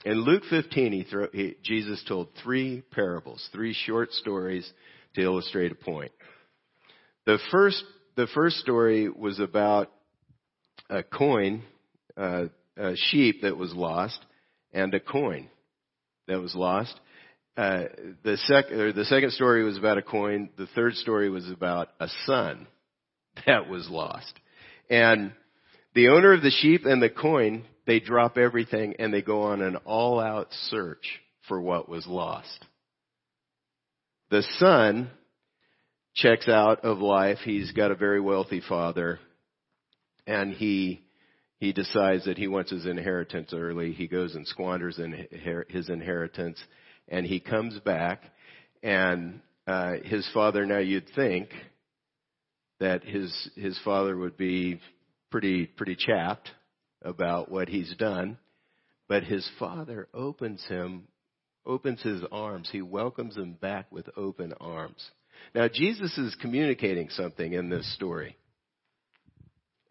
In 0.06 0.22
Luke 0.22 0.44
15, 0.48 0.92
he 0.92 1.04
throw, 1.06 1.28
he, 1.34 1.56
Jesus 1.64 2.06
told 2.08 2.28
three 2.44 2.84
parables, 2.92 3.50
three 3.52 3.74
short 3.74 4.12
stories 4.12 4.72
to 5.16 5.24
illustrate 5.24 5.72
a 5.72 5.76
point. 5.76 6.12
The 7.26 7.40
first, 7.50 7.84
the 8.16 8.28
first 8.36 8.58
story 8.58 9.10
was 9.10 9.40
about 9.40 9.90
a 10.90 11.04
coin, 11.04 11.63
uh, 12.18 12.46
a 12.78 12.96
sheep 12.96 13.42
that 13.42 13.58
was 13.58 13.74
lost, 13.74 14.20
and 14.72 14.94
a 14.94 15.00
coin 15.00 15.48
that 16.28 16.40
was 16.40 16.56
lost. 16.56 17.00
Uh, 17.56 17.84
the, 18.24 18.38
sec- 18.46 18.70
the 18.70 19.06
second 19.06 19.32
story 19.32 19.63
was 19.63 19.78
about 19.78 19.98
a 19.98 20.02
coin. 20.02 20.50
The 20.58 20.68
third 20.75 20.96
story 20.96 21.30
was 21.30 21.50
about 21.50 21.90
a 22.00 22.08
son 22.25 22.68
that 23.46 23.70
was 23.70 23.88
lost. 23.90 24.34
And 24.90 25.34
the 25.94 26.10
owner 26.10 26.34
of 26.34 26.42
the 26.42 26.50
sheep 26.50 26.86
and 26.86 27.02
the 27.02 27.10
coin, 27.10 27.66
they 27.86 28.00
drop 28.00 28.38
everything 28.38 28.96
and 29.00 29.13
they 29.13 29.22
go 29.22 29.44
on 29.44 29.62
an 29.62 29.75
all 29.86 30.20
out 30.20 30.48
search 30.70 31.20
for 31.48 31.62
what 31.62 31.88
was 31.88 32.08
lost. 32.08 32.66
The 34.32 34.44
son 34.58 35.12
checks 36.16 36.48
out 36.48 36.84
of 36.84 37.00
life. 37.00 37.40
He's 37.44 37.72
got 37.72 37.92
a 37.92 37.96
very 37.96 38.20
wealthy 38.20 38.62
father 38.68 39.20
and 40.27 40.53
he, 40.53 41.03
he 41.58 41.74
decides 41.74 42.25
that 42.25 42.38
he 42.38 42.48
wants 42.48 42.72
his 42.72 42.86
inheritance 42.86 43.53
early. 43.53 43.94
He 43.94 44.08
goes 44.08 44.36
and 44.36 44.48
squanders 44.48 45.00
his 45.70 45.89
inheritance 45.89 46.63
and 47.08 47.25
he 47.25 47.39
comes 47.39 47.80
back 47.80 48.24
and 48.82 49.42
uh, 49.65 49.94
his 50.03 50.27
father 50.34 50.65
now 50.65 50.80
you'd 50.80 51.10
think 51.15 51.50
that 52.80 53.03
his 53.03 53.50
his 53.56 53.80
father 53.86 54.15
would 54.18 54.36
be 54.36 54.80
pretty 55.32 55.65
pretty 55.65 55.96
chapped 55.96 56.51
about 57.01 57.50
what 57.50 57.70
he's 57.70 57.96
done, 57.98 58.38
but 59.08 59.24
his 59.24 59.50
father 59.58 60.08
opens 60.13 60.63
him 60.65 61.08
opens 61.65 62.01
his 62.01 62.22
arms. 62.32 62.70
He 62.72 62.82
welcomes 62.82 63.38
him 63.38 63.53
back 63.53 63.89
with 63.92 64.10
open 64.18 64.53
arms. 64.60 65.12
Now 65.56 65.70
Jesus 65.74 66.18
is 66.18 66.36
communicating 66.42 67.10
something 67.10 67.53
in 67.53 67.70
this 67.70 67.94
story. 67.96 68.36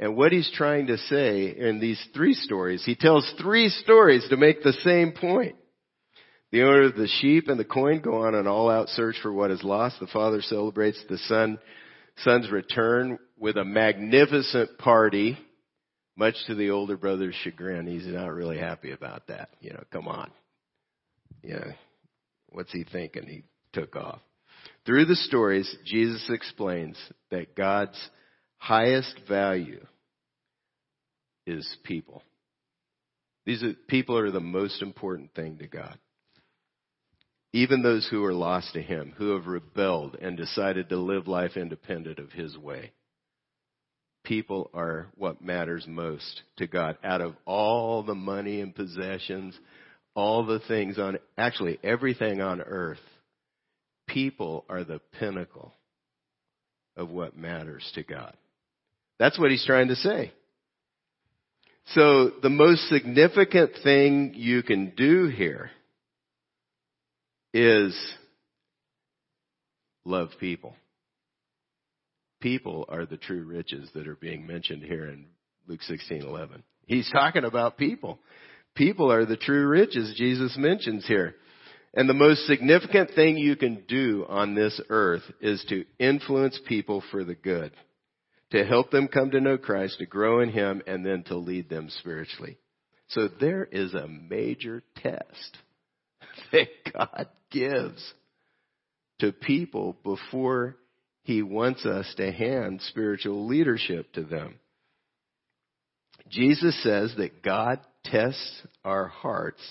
And 0.03 0.17
what 0.17 0.33
he's 0.33 0.51
trying 0.53 0.89
to 0.89 0.99
say 0.99 1.55
in 1.57 1.79
these 1.79 2.05
three 2.13 2.35
stories, 2.35 2.83
he 2.85 2.97
tells 2.97 3.33
three 3.41 3.69
stories 3.69 4.27
to 4.31 4.37
make 4.37 4.61
the 4.61 4.73
same 4.83 5.13
point. 5.13 5.55
The 6.51 6.63
owner 6.63 6.87
of 6.87 6.97
the 6.97 7.07
sheep 7.07 7.47
and 7.47 7.57
the 7.57 7.65
coin 7.65 8.01
go 8.01 8.27
on 8.27 8.35
an 8.35 8.49
all 8.49 8.69
out 8.69 8.89
search 8.89 9.15
for 9.23 9.33
what 9.33 9.53
is 9.53 9.63
lost. 9.63 10.01
The 10.01 10.09
father 10.09 10.43
celebrates 10.43 11.01
the 11.09 11.19
son 11.19 11.61
son's 12.17 12.51
return 12.51 13.17
with 13.39 13.57
a 13.57 13.65
magnificent 13.65 14.77
party, 14.77 15.39
much 16.17 16.35
to 16.49 16.57
the 16.57 16.71
older 16.71 16.97
brother's 16.97 17.37
chagrin. 17.45 17.87
He's 17.87 18.05
not 18.05 18.33
really 18.33 18.59
happy 18.59 18.91
about 18.91 19.29
that. 19.29 19.51
You 19.61 19.71
know, 19.71 19.85
come 19.93 20.09
on. 20.09 20.33
Yeah. 21.45 21.75
What's 22.49 22.73
he 22.73 22.83
thinking? 22.83 23.29
He 23.29 23.45
took 23.73 23.95
off. 23.95 24.19
Through 24.85 25.05
the 25.05 25.15
stories, 25.15 25.73
Jesus 25.87 26.29
explains 26.29 26.97
that 27.31 27.55
God's 27.55 28.11
highest 28.57 29.15
value 29.29 29.87
is 31.47 31.77
people. 31.85 32.23
These 33.45 33.63
are, 33.63 33.75
people 33.89 34.17
are 34.19 34.31
the 34.31 34.41
most 34.41 34.83
important 34.83 35.35
thing 35.35 35.59
to 35.59 35.67
God 35.67 35.99
even 37.53 37.83
those 37.83 38.09
who 38.11 38.25
are 38.25 38.33
lost 38.33 38.73
to 38.73 38.83
Him, 38.83 39.13
who 39.17 39.35
have 39.35 39.47
rebelled 39.47 40.17
and 40.21 40.37
decided 40.37 40.89
to 40.89 40.97
live 40.97 41.29
life 41.29 41.57
independent 41.57 42.19
of 42.19 42.33
His 42.33 42.57
way. 42.57 42.93
People 44.25 44.71
are 44.73 45.09
what 45.17 45.43
matters 45.43 45.85
most 45.87 46.43
to 46.57 46.67
God. 46.67 46.97
Out 47.05 47.21
of 47.21 47.35
all 47.45 48.03
the 48.03 48.15
money 48.15 48.61
and 48.61 48.75
possessions, 48.75 49.59
all 50.15 50.47
the 50.47 50.61
things 50.61 50.99
on, 50.99 51.19
actually 51.37 51.79
everything 51.83 52.41
on 52.41 52.61
earth, 52.63 53.01
people 54.07 54.65
are 54.69 54.85
the 54.85 55.01
pinnacle 55.19 55.75
of 56.97 57.11
what 57.11 57.37
matters 57.37 57.91
to 57.95 58.03
God. 58.03 58.35
That's 59.19 59.39
what 59.39 59.51
He's 59.51 59.67
trying 59.67 59.89
to 59.89 59.97
say. 59.97 60.33
So 61.87 62.31
the 62.43 62.49
most 62.49 62.89
significant 62.89 63.73
thing 63.83 64.33
you 64.35 64.63
can 64.63 64.93
do 64.97 65.27
here 65.27 65.71
is 67.53 67.95
love 70.05 70.31
people. 70.41 70.75
People 72.41 72.87
are 72.89 73.07
the 73.07 73.17
true 73.17 73.45
riches 73.45 73.89
that 73.95 74.09
are 74.09 74.17
being 74.17 74.47
mentioned 74.47 74.83
here 74.83 75.07
in 75.07 75.27
Luke 75.69 75.83
16:11. 75.83 76.63
He's 76.87 77.11
talking 77.11 77.45
about 77.45 77.77
people. 77.77 78.19
People 78.75 79.13
are 79.13 79.27
the 79.27 79.37
true 79.37 79.67
riches 79.67 80.15
Jesus 80.17 80.57
mentions 80.57 81.07
here. 81.07 81.37
And 81.95 82.09
the 82.09 82.15
most 82.15 82.47
significant 82.47 83.11
thing 83.11 83.37
you 83.37 83.55
can 83.55 83.85
do 83.87 84.25
on 84.29 84.55
this 84.55 84.81
earth 84.89 85.23
is 85.41 85.63
to 85.69 85.85
influence 85.99 86.59
people 86.67 87.03
for 87.11 87.23
the 87.23 87.35
good, 87.35 87.73
to 88.53 88.65
help 88.65 88.91
them 88.91 89.09
come 89.09 89.31
to 89.31 89.41
know 89.41 89.59
Christ, 89.59 89.99
to 89.99 90.07
grow 90.07 90.41
in 90.41 90.51
Him, 90.51 90.83
and 90.87 91.05
then 91.05 91.25
to 91.25 91.37
lead 91.37 91.69
them 91.69 91.89
spiritually. 91.89 92.59
So 93.09 93.29
there 93.41 93.65
is 93.65 93.95
a 93.95 94.07
major 94.07 94.83
test 94.97 95.59
that 96.53 96.69
God 96.93 97.29
gives 97.51 98.15
to 99.21 99.33
people 99.33 99.97
before 100.05 100.77
he 101.23 101.43
wants 101.43 101.87
us 101.87 102.13
to 102.17 102.33
hand 102.33 102.81
spiritual 102.83 103.47
leadership 103.47 104.13
to 104.15 104.23
them. 104.23 104.57
Jesus 106.29 106.83
says 106.83 107.15
that 107.19 107.43
God 107.43 107.81
tests 108.05 108.63
our 108.85 109.07
hearts 109.07 109.63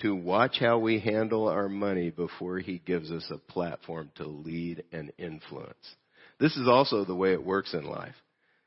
to 0.00 0.14
watch 0.14 0.58
how 0.58 0.78
we 0.78 0.98
handle 1.00 1.48
our 1.48 1.68
money 1.68 2.10
before 2.10 2.58
he 2.58 2.78
gives 2.78 3.10
us 3.10 3.26
a 3.30 3.38
platform 3.38 4.10
to 4.16 4.26
lead 4.26 4.84
and 4.92 5.12
influence. 5.18 5.94
This 6.40 6.56
is 6.56 6.66
also 6.66 7.04
the 7.04 7.14
way 7.14 7.32
it 7.32 7.44
works 7.44 7.74
in 7.74 7.84
life. 7.84 8.14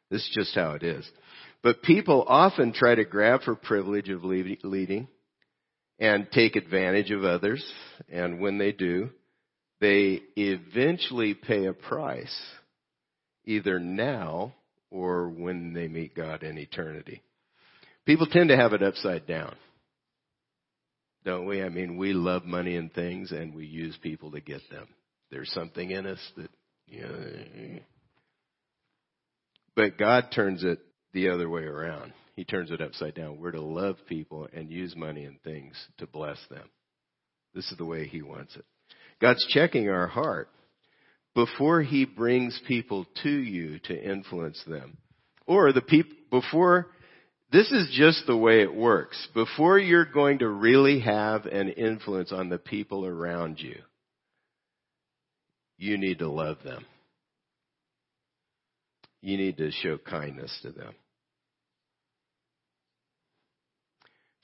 This 0.10 0.22
is 0.22 0.32
just 0.34 0.56
how 0.56 0.74
it 0.74 0.84
is. 0.84 1.10
But 1.64 1.82
people 1.82 2.24
often 2.28 2.72
try 2.72 2.94
to 2.94 3.04
grab 3.04 3.42
for 3.42 3.56
privilege 3.56 4.10
of 4.10 4.24
leading 4.24 5.08
and 5.98 6.28
take 6.32 6.56
advantage 6.56 7.10
of 7.10 7.24
others. 7.24 7.66
And 8.12 8.40
when 8.40 8.58
they 8.58 8.72
do, 8.74 9.10
they 9.82 10.22
eventually 10.36 11.34
pay 11.34 11.66
a 11.66 11.74
price, 11.74 12.36
either 13.46 13.80
now 13.80 14.54
or 14.92 15.30
when 15.30 15.74
they 15.74 15.88
meet 15.88 16.16
God 16.16 16.44
in 16.44 16.58
eternity. 16.58 17.24
People 18.06 18.28
tend 18.28 18.50
to 18.50 18.58
have 18.58 18.74
it 18.74 18.84
upside 18.84 19.26
down. 19.26 19.56
Don't 21.26 21.46
we? 21.46 21.64
I 21.64 21.70
mean, 21.70 21.98
we 21.98 22.14
love 22.14 22.44
money 22.44 22.76
and 22.76 22.94
things 22.94 23.32
and 23.32 23.56
we 23.56 23.66
use 23.66 23.98
people 24.04 24.32
to 24.32 24.42
get 24.42 24.62
them. 24.70 24.88
There's 25.32 25.52
something 25.54 25.90
in 25.90 26.06
us 26.06 26.20
that, 26.38 26.50
but 29.76 29.98
God 29.98 30.30
turns 30.34 30.64
it 30.64 30.80
the 31.14 31.30
other 31.30 31.50
way 31.50 31.64
around. 31.64 32.14
He 32.36 32.44
turns 32.44 32.72
it 32.72 32.82
upside 32.82 33.16
down. 33.16 33.40
We're 33.40 33.52
to 33.52 33.62
love 33.62 33.98
people 34.08 34.48
and 34.54 34.72
use 34.72 34.96
money 34.96 35.26
and 35.26 35.42
things 35.44 35.76
to 36.00 36.08
bless 36.08 36.40
them. 36.50 36.70
This 37.54 37.72
is 37.72 37.78
the 37.78 37.86
way 37.86 38.08
He 38.08 38.22
wants 38.22 38.56
it. 38.56 38.66
God's 39.22 39.46
checking 39.50 39.90
our 39.90 40.08
heart 40.08 40.50
before 41.36 41.82
He 41.82 42.06
brings 42.06 42.60
people 42.68 43.06
to 43.24 43.30
you 43.30 43.80
to 43.86 44.12
influence 44.12 44.62
them. 44.68 44.98
Or 45.46 45.72
the 45.74 45.82
people, 45.82 46.16
before, 46.32 46.88
this 47.52 47.72
is 47.72 47.94
just 47.96 48.26
the 48.26 48.38
way 48.38 48.62
it 48.62 48.74
works. 48.74 49.28
Before 49.36 49.78
you're 49.78 50.06
going 50.06 50.40
to 50.40 50.48
really 50.48 51.02
have 51.02 51.46
an 51.46 51.70
influence 51.70 52.32
on 52.32 52.50
the 52.50 52.58
people 52.58 53.06
around 53.06 53.60
you, 53.60 53.76
you 55.78 55.98
need 55.98 56.20
to 56.20 56.30
love 56.30 56.58
them. 56.64 56.86
You 59.22 59.38
need 59.38 59.58
to 59.58 59.72
show 59.72 59.98
kindness 59.98 60.58
to 60.64 60.72
them. 60.72 60.94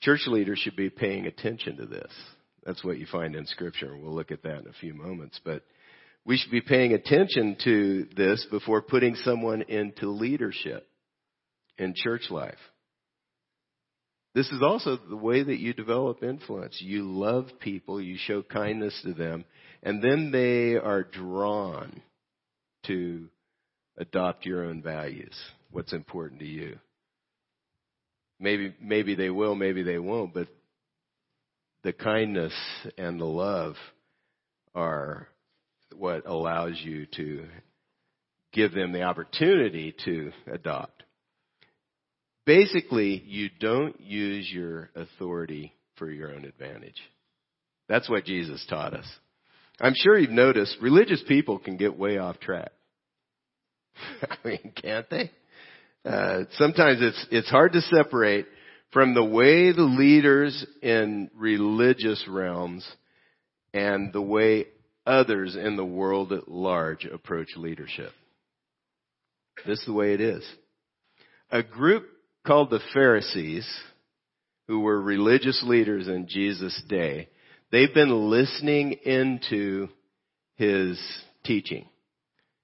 Church 0.00 0.22
leaders 0.26 0.58
should 0.58 0.76
be 0.76 0.88
paying 0.88 1.26
attention 1.26 1.76
to 1.76 1.86
this. 1.86 2.10
That's 2.64 2.82
what 2.82 2.98
you 2.98 3.06
find 3.06 3.36
in 3.36 3.46
Scripture, 3.46 3.92
and 3.92 4.02
we'll 4.02 4.14
look 4.14 4.30
at 4.30 4.42
that 4.42 4.60
in 4.60 4.66
a 4.66 4.80
few 4.80 4.94
moments. 4.94 5.38
But 5.44 5.62
we 6.24 6.36
should 6.36 6.50
be 6.50 6.60
paying 6.60 6.92
attention 6.92 7.56
to 7.64 8.06
this 8.16 8.46
before 8.50 8.82
putting 8.82 9.14
someone 9.16 9.62
into 9.62 10.10
leadership 10.10 10.88
in 11.78 11.94
church 11.94 12.30
life. 12.30 12.58
This 14.34 14.48
is 14.50 14.62
also 14.62 14.96
the 14.96 15.16
way 15.16 15.42
that 15.42 15.58
you 15.58 15.72
develop 15.74 16.22
influence. 16.22 16.80
You 16.80 17.02
love 17.02 17.46
people, 17.60 18.00
you 18.00 18.16
show 18.16 18.42
kindness 18.42 18.98
to 19.04 19.12
them, 19.12 19.44
and 19.82 20.02
then 20.02 20.30
they 20.30 20.76
are 20.76 21.02
drawn 21.02 22.02
to 22.86 23.28
adopt 23.96 24.46
your 24.46 24.64
own 24.64 24.82
values, 24.82 25.34
what's 25.70 25.92
important 25.92 26.40
to 26.40 26.46
you. 26.46 26.78
Maybe, 28.38 28.74
maybe 28.80 29.14
they 29.14 29.30
will, 29.30 29.54
maybe 29.54 29.82
they 29.82 29.98
won't, 29.98 30.32
but 30.32 30.48
the 31.82 31.92
kindness 31.92 32.54
and 32.96 33.20
the 33.20 33.26
love 33.26 33.74
are 34.74 35.28
what 35.96 36.26
allows 36.26 36.78
you 36.82 37.06
to 37.16 37.44
give 38.52 38.72
them 38.72 38.92
the 38.92 39.02
opportunity 39.02 39.94
to 40.04 40.32
adopt. 40.50 41.02
Basically, 42.46 43.22
you 43.26 43.48
don't 43.60 44.00
use 44.00 44.50
your 44.50 44.90
authority 44.94 45.74
for 45.96 46.10
your 46.10 46.32
own 46.32 46.44
advantage. 46.44 47.00
That's 47.88 48.08
what 48.08 48.24
Jesus 48.24 48.64
taught 48.68 48.94
us. 48.94 49.06
I'm 49.80 49.94
sure 49.96 50.18
you've 50.18 50.30
noticed 50.30 50.76
religious 50.82 51.22
people 51.26 51.58
can 51.58 51.76
get 51.76 51.98
way 51.98 52.18
off 52.18 52.38
track. 52.40 52.72
I 54.22 54.36
mean, 54.44 54.72
can't 54.80 55.08
they? 55.08 55.30
Uh, 56.04 56.44
sometimes 56.52 56.98
it's 57.00 57.26
it's 57.30 57.50
hard 57.50 57.72
to 57.72 57.80
separate 57.82 58.46
from 58.92 59.14
the 59.14 59.24
way 59.24 59.72
the 59.72 59.82
leaders 59.82 60.66
in 60.82 61.30
religious 61.34 62.24
realms 62.28 62.86
and 63.72 64.12
the 64.12 64.22
way 64.22 64.66
others 65.06 65.56
in 65.56 65.76
the 65.76 65.84
world 65.84 66.32
at 66.32 66.48
large 66.48 67.04
approach 67.04 67.48
leadership. 67.56 68.12
This 69.66 69.78
is 69.78 69.86
the 69.86 69.92
way 69.92 70.14
it 70.14 70.20
is. 70.20 70.44
A 71.50 71.62
group 71.62 72.06
called 72.46 72.70
the 72.70 72.80
Pharisees, 72.94 73.68
who 74.66 74.80
were 74.80 75.00
religious 75.00 75.62
leaders 75.66 76.08
in 76.08 76.26
Jesus' 76.28 76.80
day, 76.88 77.28
they've 77.72 77.92
been 77.92 78.30
listening 78.30 78.92
into 79.04 79.88
his 80.56 81.00
teaching. 81.44 81.86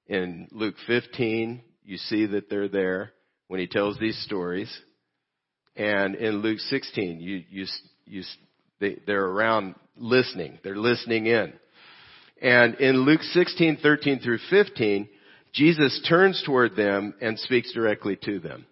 In 0.06 0.48
Luke 0.52 0.76
15, 0.86 1.62
you 1.84 1.96
see 1.96 2.26
that 2.26 2.48
they're 2.48 2.68
there 2.68 3.12
when 3.48 3.60
he 3.60 3.66
tells 3.66 3.98
these 3.98 4.18
stories. 4.24 4.74
And 5.74 6.14
in 6.14 6.42
Luke 6.42 6.58
16, 6.58 7.20
you, 7.20 7.42
you, 7.50 7.66
you, 8.04 8.22
they, 8.80 8.98
they're 9.06 9.24
around 9.24 9.74
listening. 9.96 10.58
They're 10.62 10.76
listening 10.76 11.26
in. 11.26 11.52
And 12.40 12.74
in 12.76 12.96
Luke 13.04 13.22
16, 13.22 13.78
13 13.82 14.20
through 14.20 14.38
15, 14.50 15.08
Jesus 15.52 16.04
turns 16.08 16.42
toward 16.44 16.76
them 16.76 17.14
and 17.20 17.38
speaks 17.38 17.72
directly 17.72 18.16
to 18.24 18.38
them. 18.38 18.66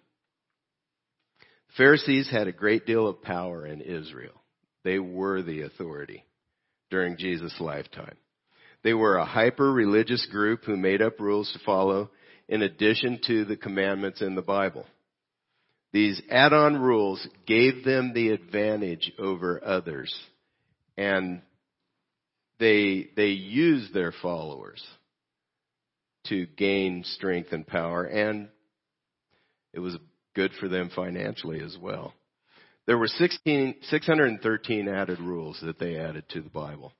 Pharisees 1.77 2.29
had 2.29 2.47
a 2.47 2.53
great 2.53 2.85
deal 2.85 3.07
of 3.07 3.21
power 3.21 3.65
in 3.65 3.81
Israel. 3.81 4.41
They 4.85 4.99
were 4.99 5.41
the 5.41 5.63
authority 5.63 6.23
during 6.91 7.17
Jesus' 7.17 7.59
lifetime. 7.59 8.15
They 8.83 8.93
were 8.93 9.17
a 9.17 9.25
hyper 9.25 9.73
religious 9.73 10.25
group 10.27 10.63
who 10.63 10.77
made 10.77 11.01
up 11.01 11.19
rules 11.19 11.51
to 11.51 11.59
follow 11.65 12.11
in 12.47 12.61
addition 12.61 13.19
to 13.25 13.45
the 13.45 13.57
commandments 13.57 14.21
in 14.21 14.35
the 14.35 14.43
Bible. 14.43 14.85
These 15.91 16.21
add-on 16.29 16.79
rules 16.79 17.27
gave 17.47 17.83
them 17.83 18.13
the 18.13 18.29
advantage 18.29 19.11
over 19.17 19.59
others 19.65 20.13
and 20.95 21.41
they, 22.59 23.09
they 23.15 23.29
used 23.29 23.91
their 23.91 24.13
followers 24.21 24.85
to 26.27 26.45
gain 26.45 27.03
strength 27.05 27.51
and 27.53 27.65
power 27.65 28.03
and 28.03 28.49
it 29.73 29.79
was 29.79 29.97
good 30.35 30.51
for 30.59 30.67
them 30.67 30.91
financially 30.95 31.59
as 31.59 31.75
well. 31.81 32.13
There 32.87 32.97
were 32.97 33.07
16, 33.07 33.75
613 33.89 34.87
added 34.87 35.19
rules 35.19 35.59
that 35.63 35.79
they 35.79 35.97
added 35.97 36.25
to 36.29 36.41
the 36.41 36.49
Bible. 36.49 36.93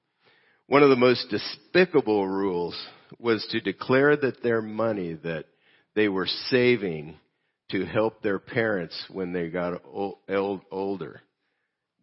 One 0.67 0.81
of 0.81 0.89
the 0.89 0.95
most 0.95 1.29
despicable 1.29 2.27
rules 2.27 2.75
was 3.19 3.45
to 3.51 3.61
declare 3.61 4.17
that 4.17 4.41
their 4.41 4.63
money 4.63 5.13
that 5.23 5.45
they 5.93 6.09
were 6.09 6.25
saving 6.49 7.17
to 7.69 7.85
help 7.85 8.21
their 8.21 8.39
parents 8.39 8.95
when 9.11 9.31
they 9.31 9.49
got 9.49 9.81
old, 9.85 10.61
older, 10.71 11.21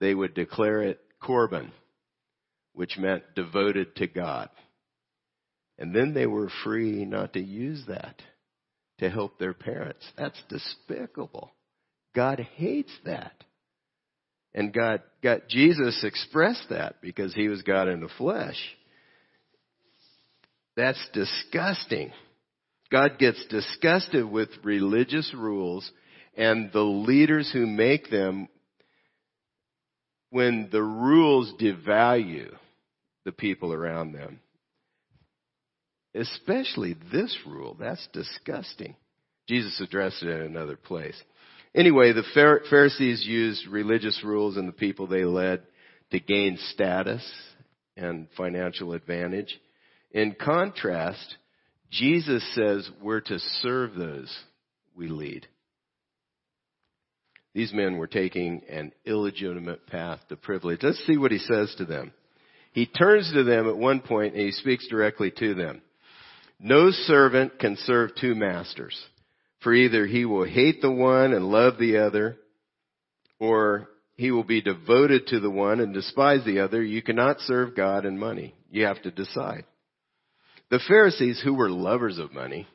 they 0.00 0.14
would 0.14 0.34
declare 0.34 0.82
it 0.82 1.00
Corban, 1.20 1.72
which 2.74 2.98
meant 2.98 3.34
devoted 3.34 3.96
to 3.96 4.06
God. 4.06 4.48
And 5.78 5.94
then 5.94 6.14
they 6.14 6.26
were 6.26 6.50
free 6.62 7.04
not 7.04 7.32
to 7.32 7.40
use 7.40 7.84
that 7.88 8.22
to 8.98 9.10
help 9.10 9.38
their 9.38 9.54
parents. 9.54 10.04
That's 10.16 10.40
despicable. 10.48 11.52
God 12.14 12.38
hates 12.56 12.92
that. 13.04 13.32
And 14.54 14.72
God, 14.72 15.02
God, 15.22 15.42
Jesus 15.48 16.04
expressed 16.04 16.66
that 16.70 17.00
because 17.00 17.34
he 17.34 17.48
was 17.48 17.62
God 17.62 17.88
in 17.88 18.00
the 18.00 18.10
flesh. 18.18 18.56
That's 20.76 21.02
disgusting. 21.12 22.12
God 22.90 23.18
gets 23.18 23.44
disgusted 23.46 24.30
with 24.30 24.50
religious 24.62 25.32
rules 25.34 25.90
and 26.36 26.70
the 26.72 26.82
leaders 26.82 27.50
who 27.52 27.66
make 27.66 28.10
them 28.10 28.48
when 30.30 30.68
the 30.70 30.82
rules 30.82 31.52
devalue 31.60 32.54
the 33.24 33.32
people 33.32 33.72
around 33.72 34.12
them. 34.12 34.40
Especially 36.14 36.96
this 37.10 37.36
rule. 37.46 37.76
That's 37.78 38.06
disgusting. 38.12 38.96
Jesus 39.48 39.80
addressed 39.80 40.22
it 40.22 40.28
in 40.28 40.42
another 40.42 40.76
place. 40.76 41.20
Anyway, 41.74 42.12
the 42.12 42.60
Pharisees 42.68 43.24
used 43.26 43.66
religious 43.66 44.20
rules 44.24 44.56
and 44.56 44.68
the 44.68 44.72
people 44.72 45.06
they 45.06 45.24
led 45.24 45.62
to 46.10 46.20
gain 46.20 46.58
status 46.70 47.26
and 47.96 48.28
financial 48.36 48.92
advantage. 48.92 49.58
In 50.10 50.36
contrast, 50.38 51.36
Jesus 51.90 52.46
says 52.54 52.88
we're 53.00 53.20
to 53.22 53.38
serve 53.38 53.94
those 53.94 54.34
we 54.94 55.08
lead. 55.08 55.46
These 57.54 57.72
men 57.72 57.96
were 57.96 58.06
taking 58.06 58.62
an 58.68 58.92
illegitimate 59.04 59.86
path 59.86 60.20
to 60.28 60.36
privilege. 60.36 60.80
Let's 60.82 61.04
see 61.06 61.18
what 61.18 61.32
he 61.32 61.38
says 61.38 61.74
to 61.78 61.84
them. 61.84 62.12
He 62.72 62.86
turns 62.86 63.30
to 63.32 63.44
them 63.44 63.68
at 63.68 63.76
one 63.76 64.00
point 64.00 64.34
and 64.34 64.42
he 64.42 64.52
speaks 64.52 64.86
directly 64.88 65.30
to 65.38 65.54
them. 65.54 65.82
No 66.58 66.90
servant 66.90 67.58
can 67.58 67.76
serve 67.76 68.10
two 68.18 68.34
masters. 68.34 68.98
For 69.62 69.72
either 69.72 70.06
he 70.06 70.24
will 70.24 70.44
hate 70.44 70.80
the 70.80 70.90
one 70.90 71.32
and 71.32 71.44
love 71.50 71.78
the 71.78 71.98
other, 71.98 72.36
or 73.38 73.88
he 74.16 74.30
will 74.30 74.44
be 74.44 74.60
devoted 74.60 75.28
to 75.28 75.40
the 75.40 75.50
one 75.50 75.80
and 75.80 75.94
despise 75.94 76.44
the 76.44 76.60
other. 76.60 76.82
You 76.82 77.02
cannot 77.02 77.40
serve 77.40 77.76
God 77.76 78.04
and 78.04 78.18
money. 78.18 78.54
You 78.70 78.84
have 78.86 79.00
to 79.02 79.10
decide. 79.10 79.64
The 80.70 80.80
Pharisees, 80.88 81.40
who 81.44 81.54
were 81.54 81.70
lovers 81.70 82.18
of 82.18 82.32
money, 82.32 82.66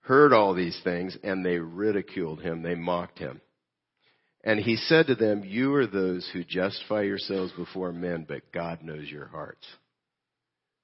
heard 0.00 0.32
all 0.32 0.54
these 0.54 0.78
things 0.84 1.16
and 1.22 1.44
they 1.44 1.58
ridiculed 1.58 2.42
him. 2.42 2.62
They 2.62 2.74
mocked 2.74 3.18
him. 3.18 3.40
And 4.44 4.58
he 4.58 4.76
said 4.76 5.06
to 5.06 5.14
them, 5.14 5.44
you 5.44 5.72
are 5.74 5.86
those 5.86 6.28
who 6.32 6.42
justify 6.42 7.02
yourselves 7.02 7.52
before 7.52 7.92
men, 7.92 8.26
but 8.28 8.52
God 8.52 8.82
knows 8.82 9.08
your 9.08 9.28
hearts. 9.28 9.64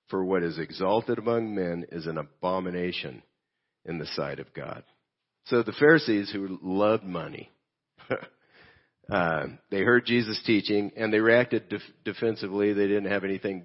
For 0.08 0.24
what 0.24 0.44
is 0.44 0.58
exalted 0.58 1.18
among 1.18 1.54
men 1.54 1.84
is 1.90 2.06
an 2.06 2.16
abomination 2.16 3.22
in 3.84 3.98
the 3.98 4.06
sight 4.14 4.38
of 4.38 4.52
God. 4.54 4.84
So 5.46 5.62
the 5.62 5.72
Pharisees 5.72 6.30
who 6.30 6.58
loved 6.62 7.04
money, 7.04 7.50
uh, 9.10 9.46
they 9.70 9.80
heard 9.80 10.04
Jesus 10.04 10.40
teaching 10.44 10.92
and 10.96 11.12
they 11.12 11.20
reacted 11.20 11.68
def- 11.68 11.80
defensively. 12.04 12.72
They 12.72 12.86
didn't 12.86 13.10
have 13.10 13.24
anything 13.24 13.64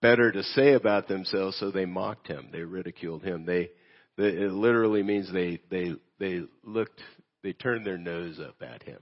better 0.00 0.30
to 0.30 0.42
say 0.42 0.74
about 0.74 1.08
themselves, 1.08 1.58
so 1.58 1.70
they 1.70 1.86
mocked 1.86 2.28
him. 2.28 2.48
They 2.52 2.62
ridiculed 2.62 3.22
him. 3.22 3.46
They, 3.46 3.70
they 4.16 4.28
it 4.28 4.52
literally 4.52 5.02
means 5.02 5.32
they 5.32 5.60
they 5.70 5.94
they 6.18 6.42
looked 6.64 7.00
they 7.42 7.52
turned 7.52 7.86
their 7.86 7.98
nose 7.98 8.38
up 8.38 8.56
at 8.60 8.82
him 8.82 8.98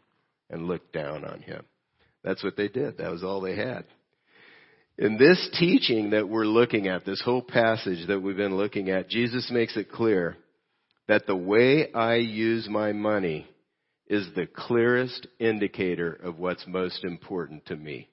and 0.49 0.66
looked 0.66 0.93
down 0.93 1.25
on 1.25 1.40
him. 1.40 1.64
That's 2.23 2.45
what 2.45 2.57
they 2.57 2.69
did. 2.69 2.99
That 2.99 3.11
was 3.11 3.25
all 3.25 3.40
they 3.40 3.57
had. 3.57 3.85
In 4.98 5.16
this 5.16 5.48
teaching 5.59 6.11
that 6.11 6.29
we're 6.29 6.44
looking 6.44 6.88
at, 6.88 7.05
this 7.05 7.22
whole 7.24 7.42
passage 7.42 8.07
that 8.09 8.20
we've 8.20 8.37
been 8.37 8.57
looking 8.57 8.90
at, 8.90 9.09
Jesus 9.09 9.50
makes 9.50 9.76
it 9.76 9.90
clear 9.90 10.37
that 11.09 11.26
the 11.26 11.37
way 11.37 11.92
I 11.92 12.16
use 12.16 12.68
my 12.68 12.92
money 12.92 13.48
is 14.07 14.29
the 14.35 14.46
clearest 14.46 15.26
indicator 15.38 16.12
of 16.12 16.38
what's 16.38 16.66
most 16.66 17.05
important 17.05 17.64
to 17.66 17.76
me. 17.76 18.09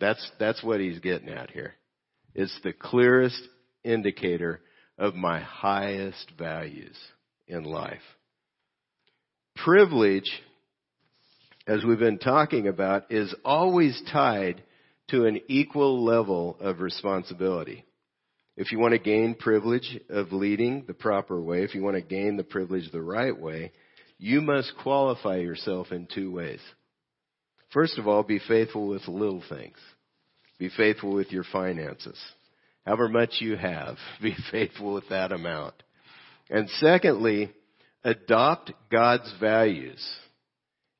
That's, 0.00 0.30
that's 0.40 0.62
what 0.62 0.80
he's 0.80 1.00
getting 1.00 1.28
at 1.28 1.50
here. 1.50 1.74
It's 2.34 2.56
the 2.64 2.72
clearest 2.72 3.40
indicator 3.84 4.60
of 4.98 5.14
my 5.14 5.40
highest 5.40 6.32
values 6.38 6.96
in 7.46 7.64
life. 7.64 8.00
Privilege, 9.56 10.30
as 11.66 11.84
we've 11.84 11.98
been 11.98 12.18
talking 12.18 12.68
about, 12.68 13.12
is 13.12 13.34
always 13.44 14.00
tied 14.12 14.62
to 15.12 15.26
an 15.26 15.40
equal 15.46 16.04
level 16.04 16.56
of 16.58 16.80
responsibility. 16.80 17.84
If 18.56 18.72
you 18.72 18.78
want 18.78 18.92
to 18.92 18.98
gain 18.98 19.34
privilege 19.34 19.98
of 20.10 20.32
leading 20.32 20.84
the 20.86 20.94
proper 20.94 21.40
way, 21.40 21.62
if 21.62 21.74
you 21.74 21.82
want 21.82 21.96
to 21.96 22.02
gain 22.02 22.36
the 22.36 22.44
privilege 22.44 22.90
the 22.90 23.00
right 23.00 23.38
way, 23.38 23.72
you 24.18 24.40
must 24.40 24.72
qualify 24.82 25.36
yourself 25.36 25.92
in 25.92 26.08
two 26.12 26.32
ways. 26.32 26.60
First 27.72 27.98
of 27.98 28.08
all, 28.08 28.22
be 28.22 28.40
faithful 28.46 28.88
with 28.88 29.06
little 29.06 29.42
things. 29.48 29.76
Be 30.58 30.70
faithful 30.76 31.12
with 31.12 31.30
your 31.30 31.44
finances. 31.52 32.18
However 32.86 33.08
much 33.08 33.36
you 33.40 33.56
have, 33.56 33.96
be 34.22 34.34
faithful 34.50 34.94
with 34.94 35.08
that 35.10 35.32
amount. 35.32 35.74
And 36.50 36.68
secondly, 36.70 37.50
adopt 38.02 38.72
God's 38.90 39.32
values 39.40 40.02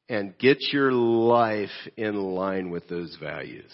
and 0.09 0.37
get 0.38 0.59
your 0.72 0.92
life 0.92 1.70
in 1.96 2.14
line 2.14 2.70
with 2.70 2.88
those 2.88 3.16
values. 3.20 3.70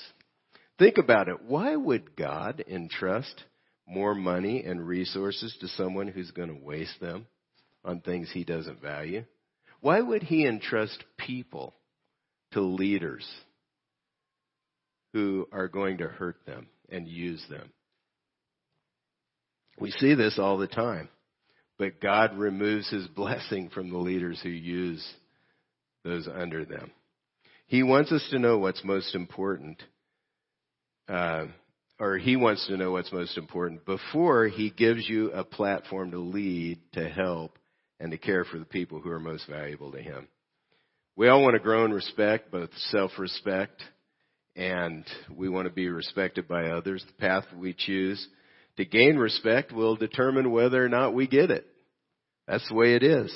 Think 0.78 0.98
about 0.98 1.28
it. 1.28 1.42
Why 1.46 1.74
would 1.74 2.14
God 2.14 2.64
entrust 2.68 3.42
more 3.86 4.14
money 4.14 4.64
and 4.64 4.86
resources 4.86 5.56
to 5.60 5.68
someone 5.68 6.08
who's 6.08 6.30
going 6.30 6.48
to 6.48 6.64
waste 6.64 7.00
them 7.00 7.26
on 7.84 8.00
things 8.00 8.30
he 8.32 8.44
doesn't 8.44 8.80
value? 8.80 9.24
Why 9.80 10.00
would 10.00 10.22
he 10.22 10.46
entrust 10.46 11.02
people 11.16 11.74
to 12.52 12.60
leaders 12.60 13.26
who 15.12 15.48
are 15.52 15.68
going 15.68 15.98
to 15.98 16.08
hurt 16.08 16.36
them 16.46 16.68
and 16.88 17.08
use 17.08 17.44
them? 17.48 17.70
We 19.80 19.90
see 19.92 20.14
this 20.14 20.38
all 20.38 20.58
the 20.58 20.66
time. 20.66 21.08
But 21.78 22.00
God 22.00 22.36
removes 22.36 22.90
his 22.90 23.06
blessing 23.06 23.70
from 23.72 23.90
the 23.90 23.98
leaders 23.98 24.40
who 24.42 24.48
use 24.48 25.06
those 26.04 26.28
under 26.28 26.64
them. 26.64 26.90
He 27.66 27.82
wants 27.82 28.10
us 28.10 28.26
to 28.30 28.38
know 28.38 28.58
what's 28.58 28.82
most 28.82 29.14
important, 29.14 29.80
uh, 31.08 31.46
or 31.98 32.18
he 32.18 32.36
wants 32.36 32.66
to 32.66 32.76
know 32.76 32.92
what's 32.92 33.12
most 33.12 33.36
important 33.36 33.84
before 33.84 34.46
he 34.46 34.70
gives 34.70 35.08
you 35.08 35.32
a 35.32 35.44
platform 35.44 36.12
to 36.12 36.18
lead, 36.18 36.78
to 36.92 37.08
help, 37.08 37.58
and 37.98 38.12
to 38.12 38.18
care 38.18 38.44
for 38.44 38.58
the 38.58 38.64
people 38.64 39.00
who 39.00 39.10
are 39.10 39.18
most 39.18 39.48
valuable 39.48 39.90
to 39.92 40.00
him. 40.00 40.28
We 41.16 41.28
all 41.28 41.42
want 41.42 41.54
to 41.54 41.60
grow 41.60 41.84
in 41.84 41.92
respect, 41.92 42.52
both 42.52 42.70
self-respect 42.90 43.82
and 44.58 45.04
we 45.34 45.48
want 45.48 45.68
to 45.68 45.72
be 45.72 45.88
respected 45.88 46.48
by 46.48 46.64
others. 46.66 47.04
The 47.06 47.20
path 47.20 47.44
we 47.56 47.74
choose 47.74 48.26
to 48.76 48.84
gain 48.84 49.16
respect 49.16 49.72
will 49.72 49.94
determine 49.94 50.50
whether 50.50 50.84
or 50.84 50.88
not 50.88 51.14
we 51.14 51.28
get 51.28 51.52
it. 51.52 51.64
That's 52.48 52.68
the 52.68 52.74
way 52.74 52.94
it 52.94 53.04
is. 53.04 53.32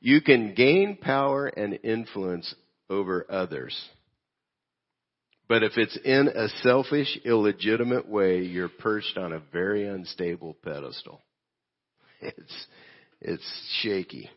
You 0.00 0.20
can 0.20 0.54
gain 0.54 0.96
power 0.96 1.46
and 1.46 1.80
influence 1.82 2.54
over 2.88 3.26
others. 3.28 3.76
But 5.48 5.62
if 5.62 5.72
it's 5.76 5.96
in 6.04 6.28
a 6.28 6.48
selfish, 6.62 7.18
illegitimate 7.24 8.08
way, 8.08 8.42
you're 8.42 8.68
perched 8.68 9.16
on 9.16 9.32
a 9.32 9.42
very 9.52 9.86
unstable 9.86 10.56
pedestal. 10.62 11.22
It's, 12.20 12.66
it's 13.20 13.78
shaky. 13.80 14.28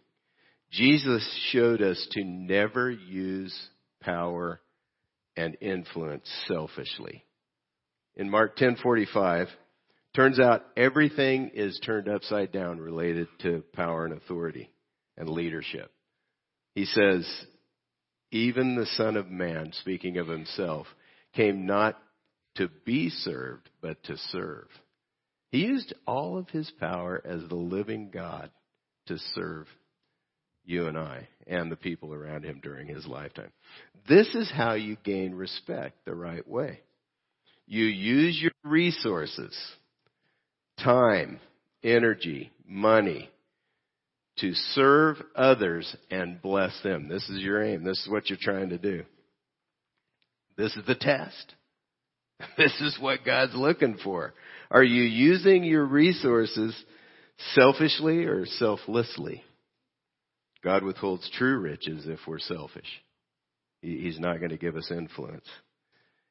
Jesus 0.72 1.28
showed 1.52 1.82
us 1.82 2.08
to 2.12 2.24
never 2.24 2.90
use 2.90 3.54
power 4.02 4.62
and 5.36 5.58
influence 5.60 6.30
selfishly. 6.48 7.26
In 8.16 8.30
Mark 8.30 8.58
10:45, 8.58 9.48
Turns 10.14 10.40
out 10.42 10.66
everything 10.76 11.52
is 11.54 11.80
turned 11.86 12.10
upside 12.10 12.52
down 12.52 12.80
related 12.80 13.28
to 13.40 13.64
power 13.74 14.06
and 14.06 14.14
authority 14.14 14.70
and 15.18 15.30
leadership. 15.30 15.90
He 16.76 16.86
says, 16.86 17.26
even 18.30 18.76
the 18.76 18.86
Son 18.86 19.16
of 19.16 19.30
Man, 19.30 19.72
speaking 19.80 20.18
of 20.18 20.28
himself, 20.28 20.86
came 21.34 21.66
not 21.66 21.98
to 22.56 22.70
be 22.86 23.10
served, 23.10 23.70
but 23.82 24.04
to 24.04 24.18
serve. 24.32 24.68
He 25.50 25.60
used 25.60 25.94
all 26.08 26.38
of 26.38 26.50
his 26.50 26.72
power 26.80 27.22
as 27.24 27.42
the 27.48 27.56
living 27.56 28.10
God 28.12 28.50
to 29.08 29.18
serve 29.36 29.68
you 30.64 30.88
and 30.88 30.98
I 30.98 31.28
and 31.48 31.72
the 31.72 31.76
people 31.76 32.14
around 32.14 32.46
him 32.46 32.60
during 32.62 32.88
his 32.88 33.06
lifetime. 33.06 33.52
This 34.08 34.34
is 34.36 34.52
how 34.52 34.74
you 34.74 34.98
gain 35.04 35.34
respect 35.34 36.06
the 36.06 36.16
right 36.16 36.48
way. 36.48 36.82
You 37.68 37.86
use 37.86 38.40
your 38.42 38.52
resources 38.64 39.58
time, 40.80 41.40
energy, 41.84 42.52
money 42.66 43.30
to 44.38 44.54
serve 44.54 45.18
others 45.36 45.96
and 46.10 46.42
bless 46.42 46.74
them. 46.84 47.08
This 47.08 47.28
is 47.30 47.42
your 47.42 47.62
aim. 47.64 47.84
This 47.84 48.00
is 48.02 48.10
what 48.10 48.30
you're 48.30 48.40
trying 48.42 48.70
to 48.70 48.78
do. 48.78 49.04
This 50.62 50.76
is 50.76 50.86
the 50.86 50.96
test. 50.96 51.56
This 52.58 52.74
is 52.82 52.98
what 53.00 53.24
God's 53.24 53.56
looking 53.56 53.98
for. 54.04 54.34
Are 54.70 54.84
you 54.84 55.04
using 55.04 55.64
your 55.64 55.86
resources 55.86 56.76
selfishly 57.54 58.26
or 58.26 58.46
selflessly? 58.46 59.44
God 60.64 60.84
withholds 60.84 61.30
true 61.38 61.60
riches 61.60 62.06
if 62.08 62.20
we're 62.28 62.40
selfish. 62.40 62.88
He's 63.82 64.20
not 64.20 64.38
going 64.38 64.50
to 64.50 64.58
give 64.58 64.76
us 64.76 64.90
influence. 64.92 65.46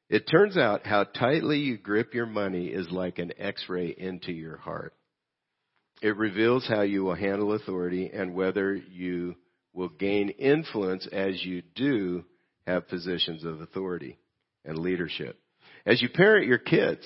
It 0.09 0.29
turns 0.29 0.57
out 0.57 0.85
how 0.85 1.05
tightly 1.05 1.59
you 1.59 1.77
grip 1.77 2.13
your 2.13 2.25
money 2.25 2.67
is 2.67 2.89
like 2.89 3.19
an 3.19 3.31
x-ray 3.37 3.95
into 3.97 4.31
your 4.31 4.57
heart. 4.57 4.93
It 6.01 6.17
reveals 6.17 6.67
how 6.67 6.81
you 6.81 7.03
will 7.03 7.15
handle 7.15 7.53
authority 7.53 8.09
and 8.13 8.33
whether 8.33 8.73
you 8.75 9.35
will 9.73 9.89
gain 9.89 10.29
influence 10.29 11.07
as 11.11 11.43
you 11.43 11.63
do 11.75 12.25
have 12.67 12.87
positions 12.89 13.43
of 13.43 13.61
authority 13.61 14.17
and 14.65 14.77
leadership. 14.77 15.39
As 15.85 16.01
you 16.01 16.09
parent 16.09 16.47
your 16.47 16.57
kids, 16.57 17.05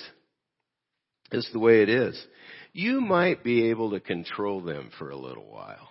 it's 1.31 1.49
the 1.51 1.59
way 1.59 1.81
it 1.81 1.89
is. 1.89 2.21
You 2.73 3.01
might 3.01 3.43
be 3.43 3.69
able 3.69 3.91
to 3.91 3.99
control 3.99 4.61
them 4.61 4.91
for 4.99 5.09
a 5.09 5.17
little 5.17 5.49
while 5.49 5.89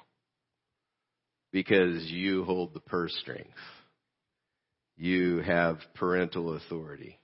because 1.53 2.05
you 2.11 2.45
hold 2.45 2.75
the 2.75 2.81
purse 2.81 3.17
strings 3.21 3.49
you 4.97 5.39
have 5.39 5.79
parental 5.95 6.57
authority. 6.57 7.19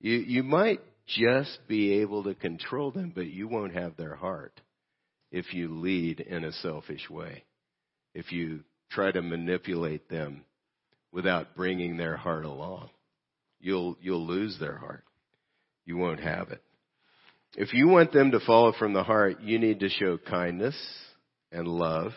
You, 0.00 0.16
you 0.16 0.42
might 0.42 0.80
just 1.06 1.58
be 1.68 2.00
able 2.00 2.24
to 2.24 2.34
control 2.34 2.90
them, 2.90 3.12
but 3.14 3.26
you 3.26 3.48
won't 3.48 3.74
have 3.74 3.96
their 3.96 4.14
heart 4.14 4.60
if 5.30 5.52
you 5.54 5.80
lead 5.80 6.20
in 6.20 6.44
a 6.44 6.52
selfish 6.52 7.08
way. 7.10 7.44
If 8.14 8.32
you 8.32 8.60
try 8.90 9.10
to 9.12 9.22
manipulate 9.22 10.08
them 10.08 10.44
without 11.12 11.56
bringing 11.56 11.96
their 11.96 12.16
heart 12.16 12.44
along, 12.44 12.90
you'll, 13.64 13.96
you'll 14.00 14.26
lose 14.26 14.56
their 14.60 14.76
heart. 14.76 15.04
You 15.86 15.96
won't 15.96 16.20
have 16.20 16.50
it. 16.50 16.62
If 17.56 17.72
you 17.72 17.88
want 17.88 18.12
them 18.12 18.32
to 18.32 18.40
follow 18.40 18.72
from 18.78 18.92
the 18.92 19.02
heart, 19.02 19.40
you 19.40 19.58
need 19.58 19.80
to 19.80 19.88
show 19.88 20.18
kindness 20.18 20.76
and 21.50 21.66
love 21.66 22.12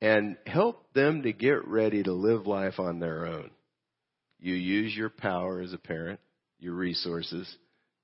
and 0.00 0.36
help 0.46 0.92
them 0.92 1.22
to 1.22 1.32
get 1.32 1.66
ready 1.66 2.02
to 2.02 2.12
live 2.12 2.46
life 2.46 2.78
on 2.78 2.98
their 2.98 3.26
own. 3.26 3.50
You 4.38 4.54
use 4.54 4.94
your 4.94 5.10
power 5.10 5.60
as 5.60 5.72
a 5.72 5.78
parent, 5.78 6.20
your 6.58 6.74
resources, 6.74 7.52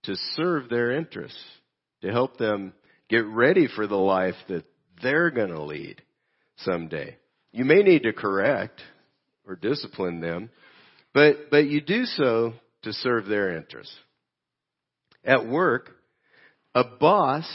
to 0.05 0.16
serve 0.35 0.68
their 0.68 0.92
interests, 0.92 1.42
to 2.03 2.11
help 2.11 2.37
them 2.37 2.73
get 3.09 3.27
ready 3.27 3.68
for 3.75 3.87
the 3.87 3.96
life 3.96 4.37
that 4.49 4.64
they're 5.03 5.31
going 5.31 5.51
to 5.51 5.62
lead 5.62 6.03
someday. 6.59 7.16
You 7.53 7.64
may 7.64 7.83
need 7.83 8.05
to 8.05 8.12
correct 8.12 8.81
or 9.46 9.57
discipline 9.57 10.20
them, 10.20 10.51
but, 11.12 11.51
but 11.51 11.66
you 11.66 11.81
do 11.81 12.05
so 12.05 12.55
to 12.83 12.92
serve 12.92 13.27
their 13.27 13.57
interests. 13.57 13.94
At 15.25 15.46
work, 15.46 15.90
a 16.75 16.85
boss 16.85 17.46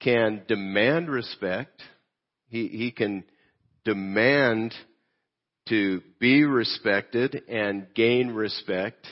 can 0.00 0.42
demand 0.48 1.08
respect. 1.08 1.82
He, 2.48 2.68
he 2.68 2.90
can 2.90 3.24
demand 3.84 4.74
to 5.68 6.00
be 6.20 6.44
respected 6.44 7.42
and 7.48 7.86
gain 7.94 8.30
respect 8.30 9.06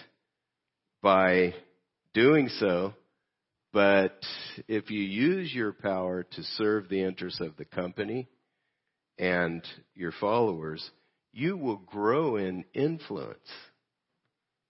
by 1.03 1.55
doing 2.13 2.49
so. 2.49 2.95
But 3.73 4.21
if 4.69 4.91
you 4.91 5.03
use 5.03 5.53
your 5.53 5.73
power 5.73 6.23
to 6.23 6.43
serve 6.57 6.89
the 6.89 7.03
interests 7.03 7.41
of 7.41 7.57
the 7.57 7.65
company 7.65 8.29
and 9.19 9.63
your 9.95 10.13
followers, 10.21 10.89
you 11.35 11.57
will 11.57 11.77
grow 11.77 12.37
in 12.37 12.65
influence. 12.75 13.39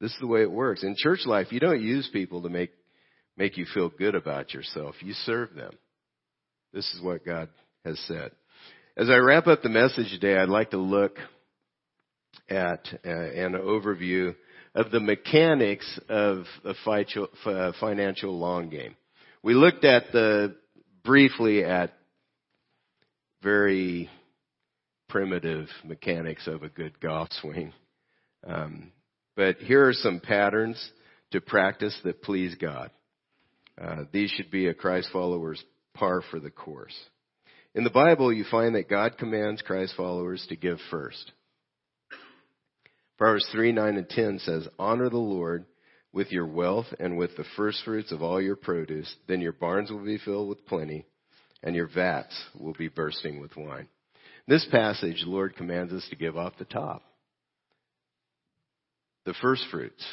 This 0.01 0.11
is 0.13 0.19
the 0.21 0.27
way 0.27 0.43
it 0.43 0.51
works. 0.51 0.83
In 0.83 0.97
church 0.97 1.21
life, 1.27 1.53
you 1.53 1.61
don't 1.61 1.81
use 1.81 2.09
people 2.13 2.43
to 2.43 2.49
make, 2.49 2.71
make 3.37 3.57
you 3.57 3.67
feel 3.73 3.91
good 3.91 4.15
about 4.15 4.55
yourself. 4.55 4.95
You 5.01 5.13
serve 5.13 5.55
them. 5.55 5.75
This 6.73 6.91
is 6.95 7.03
what 7.03 7.25
God 7.25 7.49
has 7.85 7.99
said. 8.09 8.33
As 8.97 9.11
I 9.11 9.17
wrap 9.17 9.47
up 9.47 9.63
the 9.63 9.69
message 9.69 10.11
today, 10.11 10.37
I'd 10.37 10.49
like 10.49 10.71
to 10.71 10.79
look 10.79 11.19
at 12.49 12.87
uh, 13.05 13.11
an 13.11 13.53
overview 13.53 14.35
of 14.75 14.91
the 14.91 15.01
mechanics 15.01 16.01
of 16.09 16.45
a 16.65 17.73
financial 17.81 18.39
long 18.39 18.71
game. 18.71 18.97
We 19.43 19.55
looked 19.55 19.85
at 19.85 20.13
the, 20.13 20.57
briefly 21.05 21.63
at 21.63 21.93
very 23.43 24.09
primitive 25.15 25.69
mechanics 25.85 26.49
of 26.49 26.65
a 26.65 26.69
good 26.69 26.99
golf 26.99 27.29
swing. 27.41 27.73
Um, 28.45 28.91
but 29.37 29.59
here 29.59 29.87
are 29.87 29.93
some 29.93 30.19
patterns 30.19 30.91
to 31.31 31.41
practice 31.41 31.97
that 32.03 32.21
please 32.21 32.57
God. 32.57 32.91
Uh, 33.81 34.07
these 34.13 34.33
should 34.33 34.51
be 34.51 34.67
a 34.67 34.75
Christ 34.75 35.11
follower's 35.13 35.63
par 35.95 36.21
for 36.33 36.41
the 36.41 36.51
course. 36.51 36.97
In 37.77 37.85
the 37.85 37.91
Bible, 37.91 38.33
you 38.33 38.45
find 38.51 38.75
that 38.75 38.91
God 38.91 39.17
commands 39.17 39.63
Christ 39.63 39.95
followers 39.97 40.45
to 40.49 40.57
give 40.57 40.79
first. 40.91 41.31
Proverbs 43.17 43.49
3, 43.53 43.71
9, 43.71 43.97
and 43.97 44.09
10 44.09 44.41
says, 44.41 44.67
Honor 44.81 45.11
the 45.11 45.17
Lord 45.17 45.65
with 46.13 46.33
your 46.33 46.47
wealth 46.47 46.87
and 46.99 47.17
with 47.17 47.37
the 47.37 47.45
first 47.57 47.85
fruits 47.85 48.11
of 48.11 48.21
all 48.21 48.43
your 48.43 48.57
produce. 48.57 49.15
Then 49.29 49.41
your 49.41 49.53
barns 49.53 49.93
will 49.93 50.05
be 50.05 50.19
filled 50.19 50.49
with 50.49 50.67
plenty, 50.67 51.07
and 51.63 51.77
your 51.77 51.87
vats 51.87 52.37
will 52.59 52.75
be 52.75 52.89
bursting 52.89 53.41
with 53.41 53.57
wine. 53.57 53.87
This 54.47 54.67
passage, 54.71 55.23
the 55.23 55.31
Lord 55.31 55.57
commands 55.57 55.93
us 55.93 56.07
to 56.11 56.17
give 56.17 56.37
off 56.37 56.53
the 56.59 56.67
top. 56.67 57.03
The 59.25 59.35
first 59.41 59.65
fruits. 59.71 60.05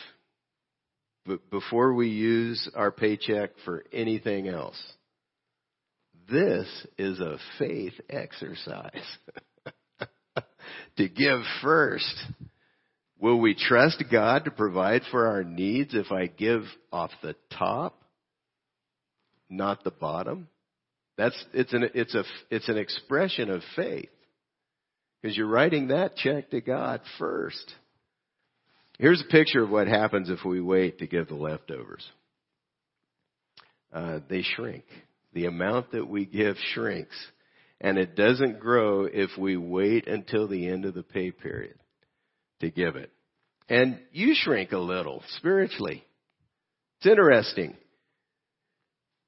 But 1.25 1.49
before 1.49 1.93
we 1.93 2.07
use 2.07 2.69
our 2.75 2.91
paycheck 2.91 3.51
for 3.65 3.83
anything 3.91 4.47
else. 4.47 4.81
This 6.29 6.67
is 6.97 7.19
a 7.19 7.37
faith 7.59 7.93
exercise. 8.09 8.91
to 10.97 11.09
give 11.09 11.39
first. 11.61 12.15
Will 13.19 13.39
we 13.39 13.53
trust 13.53 14.03
God 14.09 14.45
to 14.45 14.51
provide 14.51 15.01
for 15.11 15.27
our 15.27 15.43
needs 15.43 15.93
if 15.93 16.11
I 16.11 16.25
give 16.27 16.63
off 16.91 17.11
the 17.21 17.35
top, 17.57 18.01
not 19.49 19.83
the 19.83 19.91
bottom? 19.91 20.47
That's, 21.17 21.45
it's 21.53 21.73
an, 21.73 21.89
it's 21.93 22.15
a, 22.15 22.23
it's 22.49 22.69
an 22.69 22.77
expression 22.77 23.51
of 23.51 23.61
faith. 23.75 24.09
Because 25.21 25.37
you're 25.37 25.47
writing 25.47 25.87
that 25.87 26.15
check 26.15 26.49
to 26.49 26.61
God 26.61 27.01
first. 27.19 27.73
Here's 28.97 29.21
a 29.21 29.31
picture 29.31 29.63
of 29.63 29.69
what 29.69 29.87
happens 29.87 30.29
if 30.29 30.43
we 30.45 30.61
wait 30.61 30.99
to 30.99 31.07
give 31.07 31.27
the 31.27 31.35
leftovers. 31.35 32.05
Uh, 33.93 34.19
they 34.29 34.41
shrink. 34.41 34.85
The 35.33 35.45
amount 35.45 35.91
that 35.91 36.07
we 36.07 36.25
give 36.25 36.55
shrinks. 36.73 37.15
And 37.79 37.97
it 37.97 38.15
doesn't 38.15 38.59
grow 38.59 39.05
if 39.05 39.31
we 39.37 39.57
wait 39.57 40.07
until 40.07 40.47
the 40.47 40.67
end 40.67 40.85
of 40.85 40.93
the 40.93 41.03
pay 41.03 41.31
period 41.31 41.75
to 42.59 42.69
give 42.69 42.95
it. 42.95 43.11
And 43.69 43.99
you 44.11 44.33
shrink 44.35 44.71
a 44.71 44.77
little 44.77 45.23
spiritually. 45.37 46.03
It's 46.99 47.07
interesting. 47.07 47.75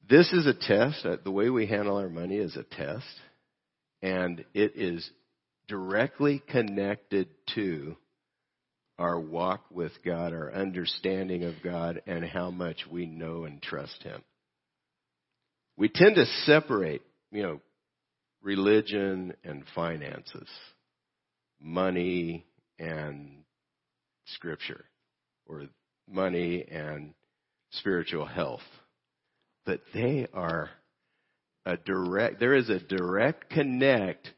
This 0.07 0.31
is 0.33 0.45
a 0.45 0.53
test. 0.53 1.05
Uh, 1.05 1.17
the 1.23 1.31
way 1.31 1.49
we 1.49 1.65
handle 1.65 1.97
our 1.97 2.09
money 2.09 2.35
is 2.35 2.55
a 2.55 2.63
test. 2.63 3.05
And 4.01 4.43
it 4.53 4.73
is 4.75 5.09
directly 5.67 6.41
connected 6.49 7.27
to 7.55 7.95
our 8.99 9.19
walk 9.19 9.65
with 9.71 9.91
God, 10.05 10.33
our 10.33 10.53
understanding 10.53 11.43
of 11.43 11.55
God, 11.63 12.01
and 12.05 12.23
how 12.23 12.51
much 12.51 12.85
we 12.89 13.05
know 13.05 13.45
and 13.45 13.61
trust 13.61 14.03
Him. 14.03 14.21
We 15.77 15.89
tend 15.89 16.15
to 16.15 16.25
separate, 16.45 17.01
you 17.31 17.43
know, 17.43 17.61
religion 18.41 19.33
and 19.43 19.63
finances, 19.73 20.47
money 21.59 22.45
and 22.77 23.43
scripture 24.25 24.85
or 25.47 25.65
money 26.09 26.65
and 26.69 27.13
spiritual 27.71 28.25
health. 28.25 28.61
But 29.65 29.81
they 29.93 30.27
are 30.33 30.69
a 31.65 31.77
direct, 31.77 32.39
there 32.39 32.55
is 32.55 32.69
a 32.69 32.79
direct 32.79 33.49
connect 33.49 34.29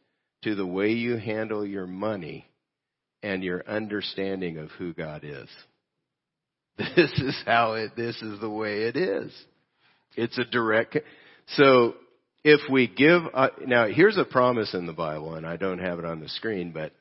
to 0.45 0.55
the 0.55 0.65
way 0.65 0.91
you 0.91 1.17
handle 1.17 1.65
your 1.65 1.87
money 1.87 2.47
and 3.21 3.43
your 3.43 3.67
understanding 3.67 4.57
of 4.57 4.69
who 4.71 4.93
God 4.93 5.23
is. 5.23 5.49
This 6.95 7.11
is 7.19 7.41
how 7.45 7.73
it, 7.73 7.95
this 7.95 8.21
is 8.21 8.39
the 8.41 8.49
way 8.49 8.83
it 8.83 8.97
is. 8.97 9.33
It's 10.15 10.37
a 10.37 10.43
direct, 10.43 10.97
so 11.47 11.95
if 12.43 12.59
we 12.69 12.87
give, 12.87 13.23
uh, 13.33 13.49
now 13.65 13.87
here's 13.87 14.17
a 14.17 14.25
promise 14.25 14.73
in 14.73 14.85
the 14.85 14.93
Bible 14.93 15.35
and 15.35 15.47
I 15.47 15.57
don't 15.57 15.79
have 15.79 15.99
it 15.99 16.05
on 16.05 16.19
the 16.19 16.29
screen, 16.29 16.71
but 16.71 16.91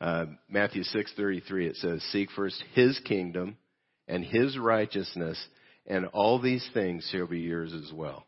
uh, 0.00 0.26
Matthew 0.48 0.82
6:33 0.82 1.66
it 1.66 1.76
says, 1.76 2.02
"Seek 2.04 2.30
first 2.30 2.62
His 2.74 2.98
kingdom 3.00 3.56
and 4.08 4.24
His 4.24 4.58
righteousness, 4.58 5.44
and 5.86 6.06
all 6.06 6.40
these 6.40 6.68
things 6.74 7.08
shall 7.10 7.26
be 7.26 7.40
yours 7.40 7.72
as 7.72 7.92
well." 7.92 8.26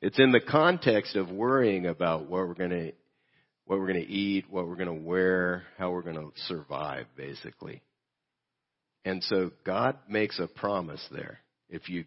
It's 0.00 0.18
in 0.18 0.32
the 0.32 0.40
context 0.40 1.16
of 1.16 1.30
worrying 1.30 1.86
about 1.86 2.28
what 2.28 2.46
we're 2.46 2.54
going 2.54 2.70
to 2.70 2.92
what 3.66 3.78
we're 3.78 3.92
going 3.92 4.04
to 4.04 4.12
eat, 4.12 4.46
what 4.50 4.66
we're 4.66 4.76
going 4.76 4.86
to 4.86 5.06
wear, 5.06 5.64
how 5.78 5.90
we're 5.90 6.02
going 6.02 6.16
to 6.16 6.32
survive, 6.46 7.06
basically. 7.16 7.82
And 9.04 9.22
so 9.24 9.50
God 9.64 9.96
makes 10.08 10.38
a 10.38 10.46
promise 10.46 11.04
there. 11.10 11.38
If 11.68 11.88
you 11.88 12.04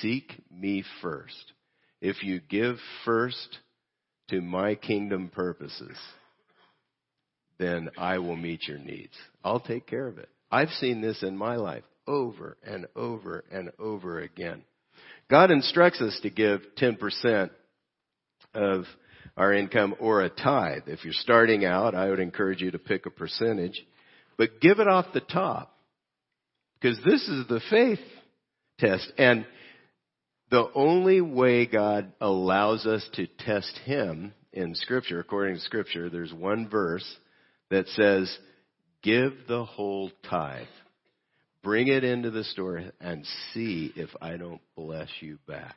seek 0.00 0.32
me 0.50 0.84
first, 1.00 1.52
if 2.00 2.22
you 2.22 2.40
give 2.40 2.76
first 3.04 3.58
to 4.30 4.40
my 4.40 4.74
kingdom 4.74 5.28
purposes, 5.28 5.96
then 7.58 7.90
I 7.96 8.18
will 8.18 8.36
meet 8.36 8.66
your 8.66 8.78
needs. 8.78 9.14
I'll 9.44 9.60
take 9.60 9.86
care 9.86 10.06
of 10.06 10.18
it. 10.18 10.28
I've 10.50 10.70
seen 10.70 11.00
this 11.00 11.22
in 11.22 11.36
my 11.36 11.56
life 11.56 11.84
over 12.06 12.56
and 12.64 12.86
over 12.96 13.44
and 13.50 13.70
over 13.78 14.20
again. 14.20 14.62
God 15.30 15.50
instructs 15.50 16.00
us 16.00 16.18
to 16.22 16.30
give 16.30 16.60
10% 16.78 17.50
of 18.54 18.84
our 19.36 19.52
income 19.52 19.94
or 19.98 20.22
a 20.22 20.28
tithe. 20.28 20.82
If 20.86 21.04
you're 21.04 21.14
starting 21.14 21.64
out, 21.64 21.94
I 21.94 22.10
would 22.10 22.20
encourage 22.20 22.60
you 22.60 22.70
to 22.72 22.78
pick 22.78 23.06
a 23.06 23.10
percentage, 23.10 23.84
but 24.36 24.60
give 24.60 24.78
it 24.78 24.88
off 24.88 25.06
the 25.14 25.20
top. 25.20 25.76
Because 26.80 26.98
this 27.04 27.28
is 27.28 27.46
the 27.48 27.60
faith 27.70 28.00
test. 28.78 29.10
And 29.16 29.46
the 30.50 30.68
only 30.74 31.20
way 31.20 31.66
God 31.66 32.12
allows 32.20 32.86
us 32.86 33.08
to 33.14 33.26
test 33.26 33.78
Him 33.84 34.34
in 34.52 34.74
Scripture, 34.74 35.20
according 35.20 35.54
to 35.54 35.60
Scripture, 35.62 36.10
there's 36.10 36.32
one 36.32 36.68
verse 36.68 37.06
that 37.70 37.86
says, 37.88 38.36
give 39.02 39.32
the 39.48 39.64
whole 39.64 40.10
tithe. 40.28 40.66
Bring 41.62 41.88
it 41.88 42.04
into 42.04 42.30
the 42.30 42.44
store 42.44 42.82
and 43.00 43.24
see 43.52 43.92
if 43.94 44.10
I 44.20 44.36
don't 44.36 44.60
bless 44.76 45.08
you 45.20 45.38
back. 45.46 45.76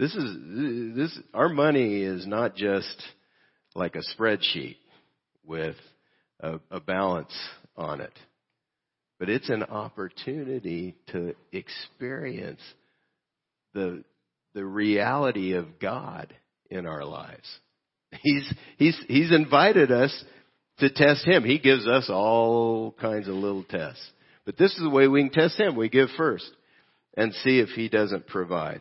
This 0.00 0.14
is, 0.14 0.96
this, 0.96 1.18
our 1.34 1.50
money 1.50 2.00
is 2.00 2.26
not 2.26 2.56
just 2.56 3.02
like 3.74 3.96
a 3.96 4.02
spreadsheet 4.16 4.76
with 5.44 5.76
a, 6.40 6.58
a 6.70 6.80
balance 6.80 7.34
on 7.76 8.00
it, 8.00 8.18
but 9.18 9.28
it's 9.28 9.50
an 9.50 9.62
opportunity 9.62 10.96
to 11.08 11.34
experience 11.52 12.62
the, 13.74 14.02
the 14.54 14.64
reality 14.64 15.52
of 15.52 15.78
God 15.78 16.32
in 16.70 16.86
our 16.86 17.04
lives. 17.04 17.46
He's, 18.22 18.54
he's, 18.78 18.98
he's 19.06 19.32
invited 19.32 19.92
us 19.92 20.24
to 20.78 20.88
test 20.88 21.26
Him. 21.26 21.44
He 21.44 21.58
gives 21.58 21.86
us 21.86 22.08
all 22.08 22.92
kinds 22.98 23.28
of 23.28 23.34
little 23.34 23.64
tests. 23.64 24.10
But 24.46 24.56
this 24.56 24.72
is 24.72 24.80
the 24.82 24.88
way 24.88 25.08
we 25.08 25.20
can 25.20 25.30
test 25.30 25.60
Him. 25.60 25.76
We 25.76 25.90
give 25.90 26.08
first 26.16 26.50
and 27.18 27.34
see 27.34 27.58
if 27.58 27.68
He 27.68 27.90
doesn't 27.90 28.28
provide 28.28 28.80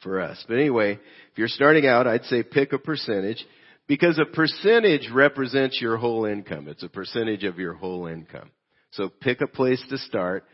for 0.00 0.20
us. 0.20 0.42
But 0.48 0.54
anyway, 0.54 0.92
if 0.92 1.38
you're 1.38 1.48
starting 1.48 1.86
out, 1.86 2.06
I'd 2.06 2.24
say 2.24 2.42
pick 2.42 2.72
a 2.72 2.78
percentage 2.78 3.44
because 3.86 4.18
a 4.18 4.24
percentage 4.24 5.10
represents 5.12 5.80
your 5.80 5.96
whole 5.96 6.24
income. 6.24 6.68
It's 6.68 6.82
a 6.82 6.88
percentage 6.88 7.44
of 7.44 7.58
your 7.58 7.74
whole 7.74 8.06
income. 8.06 8.50
So 8.92 9.08
pick 9.08 9.40
a 9.40 9.46
place 9.46 9.84
to 9.90 9.98
start 9.98 10.44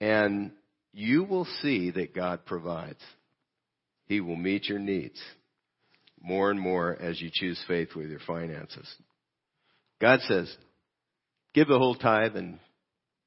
and 0.00 0.52
you 0.92 1.24
will 1.24 1.46
see 1.62 1.90
that 1.90 2.14
God 2.14 2.44
provides. 2.46 3.00
He 4.06 4.20
will 4.20 4.36
meet 4.36 4.68
your 4.68 4.78
needs 4.78 5.20
more 6.20 6.50
and 6.50 6.60
more 6.60 6.96
as 7.00 7.20
you 7.20 7.30
choose 7.32 7.62
faith 7.66 7.90
with 7.94 8.08
your 8.08 8.20
finances. 8.26 8.92
God 10.00 10.20
says, 10.22 10.54
give 11.54 11.68
the 11.68 11.78
whole 11.78 11.94
tithe 11.94 12.36
and 12.36 12.58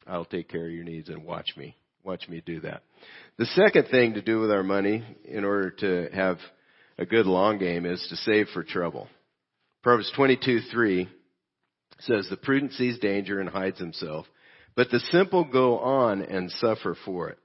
I'll 0.05 0.25
take 0.25 0.49
care 0.49 0.65
of 0.65 0.71
your 0.71 0.83
needs 0.83 1.09
and 1.09 1.23
watch 1.23 1.49
me. 1.57 1.75
Watch 2.03 2.27
me 2.29 2.41
do 2.45 2.61
that. 2.61 2.83
The 3.37 3.45
second 3.45 3.89
thing 3.89 4.15
to 4.15 4.21
do 4.21 4.39
with 4.39 4.49
our 4.49 4.63
money 4.63 5.03
in 5.23 5.45
order 5.45 5.69
to 5.69 6.09
have 6.11 6.39
a 6.97 7.05
good 7.05 7.27
long 7.27 7.59
game 7.59 7.85
is 7.85 8.03
to 8.09 8.15
save 8.15 8.47
for 8.47 8.63
trouble. 8.63 9.07
Proverbs 9.83 10.11
22, 10.15 10.61
3 10.71 11.07
says, 11.99 12.27
the 12.29 12.37
prudent 12.37 12.73
sees 12.73 12.97
danger 12.97 13.39
and 13.39 13.47
hides 13.47 13.77
himself, 13.77 14.25
but 14.75 14.89
the 14.89 14.99
simple 15.11 15.43
go 15.43 15.77
on 15.77 16.23
and 16.23 16.51
suffer 16.51 16.97
for 17.05 17.29
it. 17.29 17.37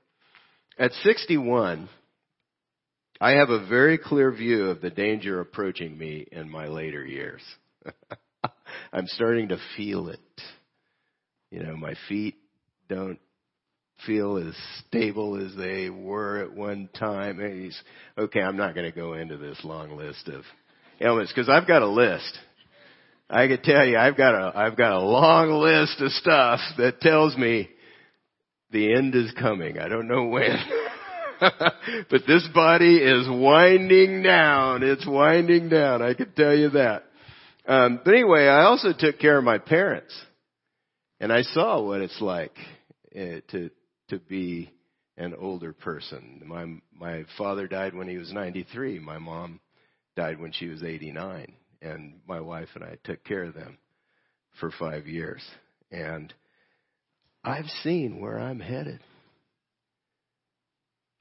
At 0.78 0.92
61, 1.02 1.90
I 3.20 3.32
have 3.32 3.50
a 3.50 3.66
very 3.66 3.98
clear 3.98 4.32
view 4.32 4.70
of 4.70 4.80
the 4.80 4.90
danger 4.90 5.40
approaching 5.40 5.96
me 5.98 6.26
in 6.32 6.48
my 6.48 6.68
later 6.68 7.04
years. 7.04 7.42
I'm 8.94 9.06
starting 9.08 9.48
to 9.48 9.58
feel 9.76 10.08
it. 10.08 10.20
You 11.50 11.62
know, 11.62 11.76
my 11.76 11.94
feet 12.08 12.36
don't 12.88 13.18
feel 14.06 14.36
as 14.36 14.54
stable 14.86 15.44
as 15.44 15.54
they 15.56 15.90
were 15.90 16.42
at 16.42 16.52
one 16.52 16.88
time. 16.98 17.38
He's, 17.38 17.80
okay, 18.16 18.40
I'm 18.40 18.56
not 18.56 18.74
going 18.74 18.90
to 18.90 18.96
go 18.96 19.14
into 19.14 19.36
this 19.36 19.58
long 19.64 19.96
list 19.96 20.28
of 20.28 20.44
ailments 21.00 21.32
because 21.32 21.48
I've 21.48 21.66
got 21.66 21.82
a 21.82 21.88
list. 21.88 22.38
I 23.30 23.48
could 23.48 23.64
tell 23.64 23.84
you, 23.86 23.96
I've 23.96 24.16
got 24.16 24.34
a, 24.34 24.58
I've 24.58 24.76
got 24.76 24.92
a 24.92 25.00
long 25.00 25.50
list 25.50 26.00
of 26.00 26.10
stuff 26.12 26.60
that 26.78 27.00
tells 27.00 27.36
me 27.36 27.70
the 28.70 28.94
end 28.94 29.14
is 29.14 29.32
coming. 29.38 29.78
I 29.78 29.88
don't 29.88 30.08
know 30.08 30.26
when. 30.26 30.56
but 31.40 32.22
this 32.26 32.46
body 32.54 32.98
is 32.98 33.26
winding 33.28 34.22
down. 34.22 34.82
It's 34.82 35.06
winding 35.06 35.68
down. 35.68 36.02
I 36.02 36.14
can 36.14 36.32
tell 36.32 36.54
you 36.54 36.70
that. 36.70 37.04
Um, 37.66 38.00
but 38.04 38.14
anyway, 38.14 38.46
I 38.46 38.64
also 38.64 38.92
took 38.96 39.18
care 39.18 39.38
of 39.38 39.44
my 39.44 39.58
parents, 39.58 40.14
and 41.20 41.32
I 41.32 41.42
saw 41.42 41.80
what 41.80 42.00
it's 42.00 42.20
like 42.20 42.56
uh, 43.14 43.40
to 43.52 43.70
to 44.12 44.18
be 44.18 44.70
an 45.16 45.34
older 45.34 45.72
person. 45.72 46.42
My 46.44 46.66
my 46.94 47.24
father 47.38 47.66
died 47.66 47.94
when 47.94 48.08
he 48.08 48.18
was 48.18 48.32
93. 48.32 48.98
My 48.98 49.18
mom 49.18 49.58
died 50.16 50.38
when 50.38 50.52
she 50.52 50.68
was 50.68 50.82
89, 50.82 51.50
and 51.80 52.20
my 52.28 52.40
wife 52.40 52.68
and 52.74 52.84
I 52.84 52.98
took 53.04 53.24
care 53.24 53.44
of 53.44 53.54
them 53.54 53.78
for 54.60 54.70
5 54.70 55.06
years. 55.06 55.42
And 55.90 56.32
I've 57.42 57.68
seen 57.82 58.20
where 58.20 58.38
I'm 58.38 58.60
headed. 58.60 59.00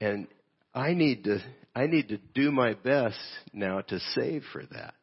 And 0.00 0.26
I 0.74 0.92
need 0.92 1.24
to 1.24 1.38
I 1.74 1.86
need 1.86 2.08
to 2.08 2.18
do 2.34 2.52
my 2.52 2.74
best 2.74 3.18
now 3.54 3.80
to 3.80 3.98
save 4.14 4.44
for 4.52 4.64
that. 4.72 4.94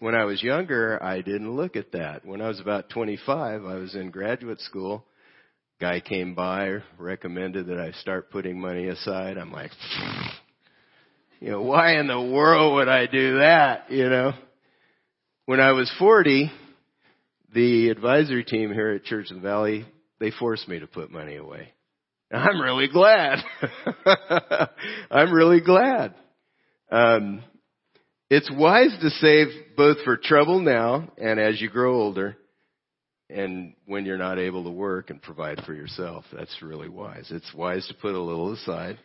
When 0.00 0.16
I 0.16 0.24
was 0.24 0.42
younger, 0.42 1.00
I 1.00 1.22
didn't 1.22 1.56
look 1.56 1.76
at 1.76 1.92
that. 1.92 2.24
When 2.24 2.40
I 2.40 2.48
was 2.48 2.60
about 2.60 2.90
25, 2.90 3.64
I 3.64 3.74
was 3.74 3.94
in 3.94 4.10
graduate 4.10 4.60
school 4.60 5.04
guy 5.80 6.00
came 6.00 6.34
by, 6.34 6.78
recommended 6.98 7.66
that 7.68 7.78
I 7.78 7.92
start 8.00 8.30
putting 8.30 8.60
money 8.60 8.88
aside. 8.88 9.38
I'm 9.38 9.52
like, 9.52 9.70
you 11.40 11.50
know, 11.50 11.62
why 11.62 12.00
in 12.00 12.08
the 12.08 12.20
world 12.20 12.74
would 12.74 12.88
I 12.88 13.06
do 13.06 13.38
that? 13.38 13.90
You 13.90 14.08
know, 14.08 14.32
when 15.46 15.60
I 15.60 15.72
was 15.72 15.90
40, 15.98 16.50
the 17.54 17.90
advisory 17.90 18.44
team 18.44 18.72
here 18.72 18.90
at 18.90 19.04
Church 19.04 19.30
of 19.30 19.36
the 19.36 19.42
Valley, 19.42 19.86
they 20.18 20.32
forced 20.32 20.66
me 20.68 20.80
to 20.80 20.88
put 20.88 21.12
money 21.12 21.36
away. 21.36 21.72
I'm 22.32 22.60
really 22.60 22.88
glad. 22.88 23.38
I'm 25.10 25.32
really 25.32 25.60
glad. 25.60 26.14
Um, 26.90 27.42
it's 28.28 28.50
wise 28.52 28.94
to 29.00 29.10
save 29.10 29.46
both 29.76 29.98
for 30.04 30.16
trouble 30.16 30.60
now 30.60 31.12
and 31.16 31.38
as 31.38 31.60
you 31.60 31.70
grow 31.70 31.94
older 31.94 32.36
and 33.30 33.74
when 33.86 34.06
you're 34.06 34.16
not 34.16 34.38
able 34.38 34.64
to 34.64 34.70
work 34.70 35.10
and 35.10 35.20
provide 35.20 35.62
for 35.64 35.74
yourself. 35.74 36.24
That's 36.32 36.62
really 36.62 36.88
wise. 36.88 37.28
It's 37.30 37.52
wise 37.54 37.86
to 37.88 37.94
put 37.94 38.14
a 38.14 38.20
little 38.20 38.52
aside 38.52 38.98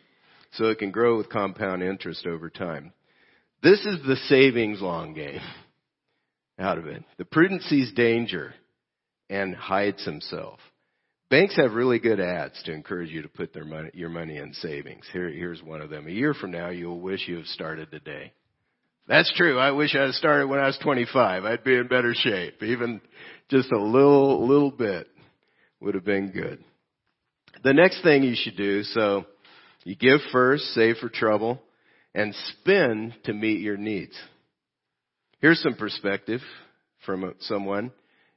so 0.52 0.66
it 0.66 0.78
can 0.78 0.90
grow 0.90 1.16
with 1.16 1.28
compound 1.28 1.82
interest 1.82 2.26
over 2.26 2.48
time. 2.48 2.92
This 3.62 3.80
is 3.80 3.98
the 4.06 4.16
savings 4.28 4.80
long 4.80 5.14
game 5.14 5.40
out 6.58 6.78
of 6.78 6.86
it. 6.86 7.02
The 7.18 7.24
prudent 7.24 7.62
sees 7.62 7.92
danger 7.92 8.54
and 9.28 9.54
hides 9.54 10.04
himself. 10.04 10.60
Banks 11.30 11.56
have 11.56 11.72
really 11.72 11.98
good 11.98 12.20
ads 12.20 12.62
to 12.64 12.72
encourage 12.72 13.10
you 13.10 13.22
to 13.22 13.28
put 13.28 13.52
their 13.52 13.64
money, 13.64 13.90
your 13.94 14.10
money 14.10 14.36
in 14.36 14.52
savings. 14.54 15.04
Here, 15.12 15.28
here's 15.30 15.62
one 15.62 15.80
of 15.80 15.90
them. 15.90 16.06
A 16.06 16.10
year 16.10 16.34
from 16.34 16.50
now, 16.50 16.68
you'll 16.68 17.00
wish 17.00 17.26
you 17.26 17.36
have 17.36 17.46
started 17.46 17.90
today. 17.90 18.32
That's 19.08 19.32
true. 19.36 19.58
I 19.58 19.70
wish 19.72 19.94
I 19.94 20.04
had 20.04 20.14
started 20.14 20.46
when 20.46 20.60
I 20.60 20.66
was 20.66 20.78
25. 20.82 21.44
I'd 21.44 21.64
be 21.64 21.74
in 21.74 21.88
better 21.88 22.14
shape. 22.14 22.62
Even 22.62 23.00
just 23.50 23.70
a 23.72 23.80
little, 23.80 24.46
little 24.46 24.70
bit 24.70 25.06
would 25.80 25.94
have 25.94 26.04
been 26.04 26.30
good. 26.30 26.62
The 27.62 27.74
next 27.74 28.02
thing 28.02 28.22
you 28.22 28.34
should 28.36 28.56
do, 28.56 28.82
so 28.82 29.24
you 29.84 29.96
give 29.96 30.20
first, 30.32 30.64
save 30.74 30.96
for 30.96 31.08
trouble, 31.08 31.60
and 32.14 32.34
spend 32.60 33.14
to 33.24 33.32
meet 33.32 33.60
your 33.60 33.76
needs. 33.76 34.16
Here's 35.40 35.60
some 35.60 35.74
perspective 35.74 36.40
from 37.04 37.34
someone. 37.40 37.90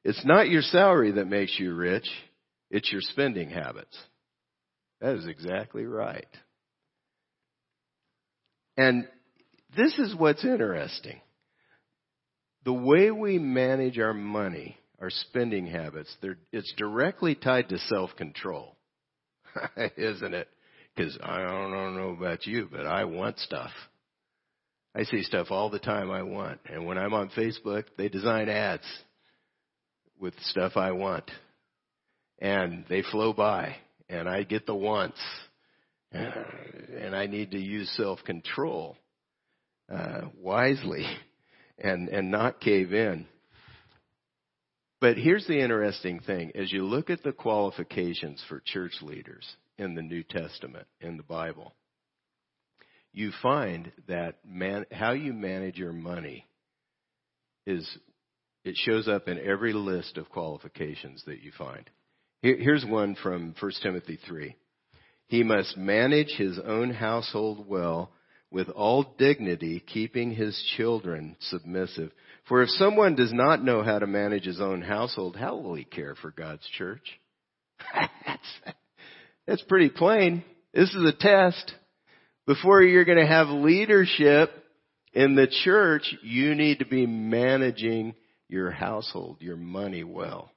It's 0.03 0.25
not 0.25 0.49
your 0.49 0.61
salary 0.61 1.11
that 1.13 1.27
makes 1.27 1.57
you 1.59 1.73
rich. 1.73 2.07
It's 2.69 2.91
your 2.91 3.01
spending 3.01 3.49
habits. 3.49 3.97
That 4.99 5.15
is 5.15 5.27
exactly 5.27 5.85
right. 5.85 6.27
And 8.75 9.07
this 9.75 9.97
is 9.99 10.15
what's 10.15 10.43
interesting. 10.43 11.21
The 12.65 12.73
way 12.73 13.11
we 13.11 13.39
manage 13.39 13.99
our 13.99 14.13
money, 14.13 14.77
our 14.99 15.09
spending 15.09 15.67
habits, 15.67 16.15
They're, 16.21 16.37
it's 16.51 16.73
directly 16.77 17.35
tied 17.35 17.69
to 17.69 17.77
self-control. 17.77 18.75
Isn't 19.97 20.33
it? 20.33 20.47
Because 20.95 21.17
I 21.21 21.37
don't 21.43 21.95
know 21.95 22.15
about 22.17 22.45
you, 22.45 22.67
but 22.71 22.87
I 22.87 23.05
want 23.05 23.37
stuff. 23.39 23.71
I 24.95 25.03
see 25.03 25.21
stuff 25.21 25.47
all 25.51 25.69
the 25.69 25.79
time 25.79 26.09
I 26.09 26.23
want. 26.23 26.59
And 26.65 26.85
when 26.85 26.97
I'm 26.97 27.13
on 27.13 27.29
Facebook, 27.29 27.83
they 27.97 28.09
design 28.09 28.49
ads 28.49 28.87
with 30.19 30.33
stuff 30.41 30.73
I 30.75 30.91
want. 30.91 31.29
And 32.39 32.83
they 32.89 33.03
flow 33.03 33.33
by. 33.33 33.75
And 34.09 34.27
I 34.27 34.43
get 34.43 34.65
the 34.65 34.75
wants. 34.75 35.19
And 36.99 37.15
I 37.15 37.27
need 37.27 37.51
to 37.51 37.59
use 37.59 37.89
self-control 37.95 38.97
uh, 39.93 40.21
wisely 40.41 41.05
and, 41.77 42.09
and 42.09 42.31
not 42.31 42.59
cave 42.59 42.91
in. 42.93 43.27
But 44.99 45.17
here's 45.17 45.45
the 45.45 45.59
interesting 45.59 46.19
thing. 46.21 46.51
As 46.55 46.71
you 46.71 46.83
look 46.83 47.09
at 47.09 47.21
the 47.23 47.31
qualifications 47.31 48.43
for 48.49 48.61
church 48.65 48.93
leaders 49.01 49.45
in 49.77 49.93
the 49.93 50.01
New 50.01 50.23
Testament, 50.23 50.87
in 51.01 51.17
the 51.17 51.23
Bible, 51.23 51.73
you 53.13 53.31
find 53.41 53.91
that 54.07 54.35
man, 54.45 54.85
how 54.91 55.11
you 55.11 55.33
manage 55.33 55.77
your 55.77 55.93
money 55.93 56.47
is, 57.65 57.87
it 58.63 58.75
shows 58.75 59.07
up 59.07 59.27
in 59.27 59.39
every 59.39 59.73
list 59.73 60.17
of 60.17 60.29
qualifications 60.29 61.23
that 61.25 61.41
you 61.41 61.51
find. 61.57 61.89
Here, 62.41 62.57
here's 62.57 62.85
one 62.85 63.15
from 63.21 63.53
1 63.59 63.71
Timothy 63.83 64.19
3. 64.27 64.55
He 65.27 65.43
must 65.43 65.77
manage 65.77 66.31
his 66.37 66.57
own 66.57 66.91
household 66.91 67.67
well 67.67 68.11
with 68.49 68.69
all 68.69 69.15
dignity, 69.17 69.79
keeping 69.79 70.31
his 70.31 70.59
children 70.75 71.35
submissive. 71.39 72.11
For 72.47 72.61
if 72.61 72.69
someone 72.69 73.15
does 73.15 73.33
not 73.33 73.63
know 73.63 73.83
how 73.83 73.99
to 73.99 74.07
manage 74.07 74.45
his 74.45 74.61
own 74.61 74.81
household, 74.81 75.35
how 75.35 75.57
will 75.57 75.75
he 75.75 75.83
care 75.83 76.15
for 76.15 76.31
God's 76.31 76.65
church? 76.77 77.19
that's, 77.93 78.75
that's 79.45 79.61
pretty 79.63 79.89
plain. 79.89 80.43
This 80.73 80.93
is 80.93 81.03
a 81.03 81.17
test. 81.17 81.73
Before 82.45 82.81
you're 82.81 83.05
going 83.05 83.17
to 83.17 83.27
have 83.27 83.49
leadership 83.49 84.51
in 85.13 85.35
the 85.35 85.47
church, 85.63 86.15
you 86.23 86.55
need 86.55 86.79
to 86.79 86.85
be 86.85 87.05
managing 87.05 88.15
your 88.47 88.71
household, 88.71 89.37
your 89.41 89.57
money 89.57 90.05
well. 90.05 90.49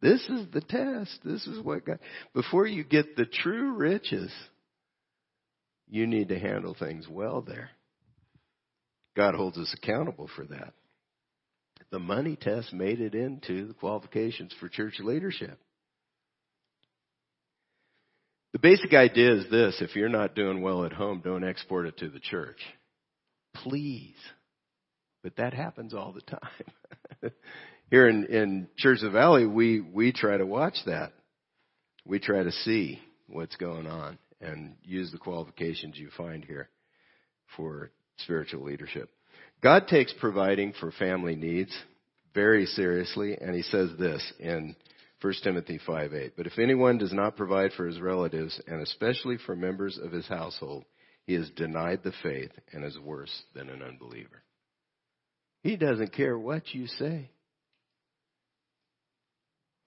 This 0.00 0.20
is 0.28 0.46
the 0.52 0.60
test. 0.60 1.18
This 1.24 1.46
is 1.46 1.60
what 1.64 1.84
God, 1.84 1.98
before 2.34 2.66
you 2.66 2.84
get 2.84 3.16
the 3.16 3.26
true 3.26 3.72
riches, 3.72 4.30
you 5.88 6.06
need 6.06 6.28
to 6.28 6.38
handle 6.38 6.76
things 6.78 7.08
well 7.08 7.40
there. 7.40 7.70
God 9.16 9.34
holds 9.34 9.58
us 9.58 9.74
accountable 9.76 10.28
for 10.36 10.44
that. 10.46 10.74
The 11.92 11.98
money 11.98 12.36
test 12.36 12.72
made 12.72 13.02
it 13.02 13.14
into 13.14 13.66
the 13.68 13.74
qualifications 13.74 14.54
for 14.58 14.70
church 14.70 14.94
leadership. 14.98 15.58
The 18.54 18.58
basic 18.58 18.94
idea 18.94 19.34
is 19.34 19.50
this 19.50 19.76
if 19.80 19.94
you're 19.94 20.08
not 20.08 20.34
doing 20.34 20.62
well 20.62 20.86
at 20.86 20.92
home, 20.92 21.20
don't 21.22 21.44
export 21.44 21.86
it 21.86 21.98
to 21.98 22.08
the 22.08 22.18
church. 22.18 22.58
Please. 23.54 24.16
But 25.22 25.36
that 25.36 25.52
happens 25.52 25.92
all 25.92 26.12
the 26.12 26.22
time. 26.22 27.32
Here 27.90 28.08
in, 28.08 28.24
in 28.24 28.68
Church 28.78 28.98
of 29.02 29.12
the 29.12 29.18
Valley, 29.18 29.46
we, 29.46 29.80
we 29.80 30.12
try 30.12 30.38
to 30.38 30.46
watch 30.46 30.76
that. 30.86 31.12
We 32.06 32.18
try 32.18 32.42
to 32.42 32.52
see 32.52 33.00
what's 33.28 33.56
going 33.56 33.86
on 33.86 34.18
and 34.40 34.76
use 34.82 35.12
the 35.12 35.18
qualifications 35.18 35.98
you 35.98 36.08
find 36.16 36.42
here 36.42 36.68
for 37.56 37.90
spiritual 38.16 38.64
leadership. 38.64 39.10
God 39.62 39.86
takes 39.86 40.12
providing 40.18 40.72
for 40.80 40.90
family 40.90 41.36
needs 41.36 41.72
very 42.34 42.66
seriously, 42.66 43.36
and 43.40 43.54
he 43.54 43.62
says 43.62 43.90
this 43.98 44.32
in 44.38 44.74
1 45.20 45.32
Timothy 45.44 45.78
5:8. 45.86 46.32
But 46.36 46.46
if 46.46 46.58
anyone 46.58 46.98
does 46.98 47.12
not 47.12 47.36
provide 47.36 47.72
for 47.72 47.86
his 47.86 48.00
relatives, 48.00 48.60
and 48.66 48.80
especially 48.80 49.36
for 49.38 49.54
members 49.54 49.98
of 49.98 50.12
his 50.12 50.26
household, 50.26 50.84
he 51.26 51.34
has 51.34 51.48
denied 51.50 52.02
the 52.02 52.12
faith 52.22 52.50
and 52.72 52.84
is 52.84 52.98
worse 52.98 53.42
than 53.54 53.68
an 53.68 53.82
unbeliever. 53.82 54.42
He 55.62 55.76
doesn't 55.76 56.12
care 56.12 56.36
what 56.36 56.74
you 56.74 56.88
say. 56.88 57.30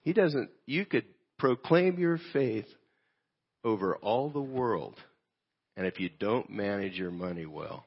He 0.02 0.12
doesn't, 0.12 0.50
you 0.64 0.86
could 0.86 1.04
proclaim 1.38 1.98
your 1.98 2.18
faith 2.32 2.68
over 3.64 3.96
all 3.96 4.30
the 4.30 4.40
world. 4.40 4.98
And 5.76 5.86
if 5.86 6.00
you 6.00 6.08
don't 6.08 6.48
manage 6.48 6.94
your 6.94 7.10
money 7.10 7.44
well, 7.44 7.84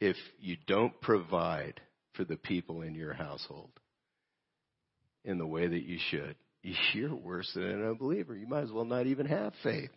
if 0.00 0.16
you 0.40 0.56
don't 0.66 1.00
provide 1.00 1.80
for 2.18 2.24
the 2.24 2.36
people 2.36 2.82
in 2.82 2.96
your 2.96 3.14
household 3.14 3.70
in 5.24 5.38
the 5.38 5.46
way 5.46 5.68
that 5.68 5.84
you 5.84 5.98
should, 6.10 6.34
you're 6.92 7.14
worse 7.14 7.50
than 7.54 7.62
an 7.62 7.88
unbeliever. 7.88 8.36
You 8.36 8.48
might 8.48 8.64
as 8.64 8.72
well 8.72 8.84
not 8.84 9.06
even 9.06 9.26
have 9.26 9.54
faith. 9.62 9.90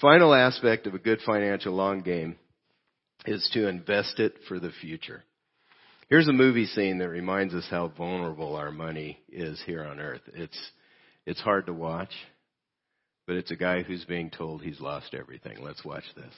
Final 0.00 0.34
aspect 0.34 0.86
of 0.86 0.94
a 0.94 0.98
good 0.98 1.18
financial 1.24 1.72
long 1.72 2.02
game 2.02 2.36
is 3.26 3.48
to 3.54 3.66
invest 3.68 4.20
it 4.20 4.34
for 4.46 4.60
the 4.60 4.70
future. 4.82 5.24
Here's 6.08 6.28
a 6.28 6.32
movie 6.32 6.66
scene 6.66 6.98
that 6.98 7.08
reminds 7.08 7.54
us 7.54 7.66
how 7.70 7.88
vulnerable 7.88 8.56
our 8.56 8.70
money 8.70 9.18
is 9.30 9.62
here 9.64 9.84
on 9.84 9.98
earth. 9.98 10.22
It's, 10.34 10.58
it's 11.24 11.40
hard 11.40 11.66
to 11.66 11.72
watch, 11.72 12.12
but 13.26 13.36
it's 13.36 13.50
a 13.50 13.56
guy 13.56 13.82
who's 13.82 14.04
being 14.04 14.28
told 14.28 14.60
he's 14.60 14.80
lost 14.80 15.14
everything. 15.14 15.58
Let's 15.62 15.84
watch 15.84 16.04
this. 16.16 16.34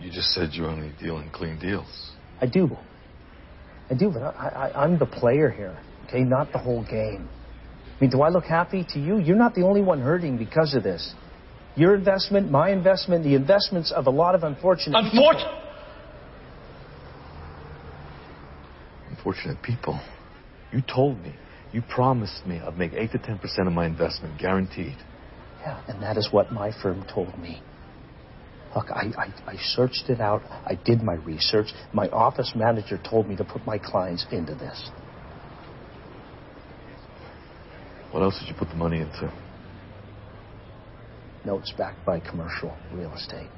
You 0.00 0.10
just 0.10 0.30
said 0.30 0.50
you 0.52 0.66
only 0.66 0.92
deal 1.00 1.18
in 1.18 1.30
clean 1.30 1.58
deals. 1.58 2.12
I 2.40 2.46
do. 2.46 2.76
I 3.90 3.94
do, 3.94 4.10
but 4.10 4.22
I, 4.22 4.70
I, 4.74 4.82
I'm 4.84 4.98
the 4.98 5.06
player 5.06 5.50
here, 5.50 5.78
okay? 6.06 6.22
Not 6.22 6.52
the 6.52 6.58
whole 6.58 6.84
game. 6.84 7.28
I 7.96 8.00
mean, 8.00 8.10
do 8.10 8.20
I 8.20 8.28
look 8.28 8.44
happy 8.44 8.84
to 8.90 8.98
you? 8.98 9.18
You're 9.18 9.36
not 9.36 9.54
the 9.54 9.62
only 9.62 9.80
one 9.80 10.00
hurting 10.00 10.36
because 10.36 10.74
of 10.74 10.82
this. 10.82 11.14
Your 11.76 11.94
investment, 11.94 12.50
my 12.50 12.70
investment, 12.70 13.22
the 13.24 13.34
investments 13.34 13.92
of 13.92 14.06
a 14.06 14.10
lot 14.10 14.34
of 14.34 14.42
unfortunate 14.42 14.98
Unfortunate? 14.98 15.62
Unfortunate 19.10 19.62
people. 19.62 20.00
You 20.72 20.82
told 20.82 21.20
me, 21.22 21.34
you 21.72 21.82
promised 21.82 22.46
me 22.46 22.58
I'd 22.58 22.76
make 22.76 22.92
8 22.92 23.12
to 23.12 23.18
10% 23.18 23.66
of 23.66 23.72
my 23.72 23.86
investment, 23.86 24.38
guaranteed. 24.38 24.96
Yeah, 25.60 25.82
and 25.88 26.02
that 26.02 26.16
is 26.16 26.28
what 26.30 26.52
my 26.52 26.70
firm 26.82 27.04
told 27.12 27.38
me. 27.38 27.62
Look, 28.76 28.90
I, 28.90 29.06
I, 29.18 29.52
I 29.52 29.56
searched 29.58 30.04
it 30.10 30.20
out. 30.20 30.42
I 30.66 30.74
did 30.84 31.02
my 31.02 31.14
research. 31.14 31.68
My 31.94 32.08
office 32.08 32.52
manager 32.54 32.98
told 32.98 33.26
me 33.26 33.34
to 33.36 33.44
put 33.44 33.64
my 33.66 33.78
clients 33.78 34.26
into 34.30 34.54
this. 34.54 34.90
What 38.12 38.22
else 38.22 38.38
did 38.38 38.48
you 38.50 38.54
put 38.54 38.68
the 38.68 38.76
money 38.76 38.98
into? 38.98 39.32
Notes 41.46 41.72
backed 41.78 42.04
by 42.04 42.20
commercial 42.20 42.76
real 42.92 43.14
estate. 43.14 43.48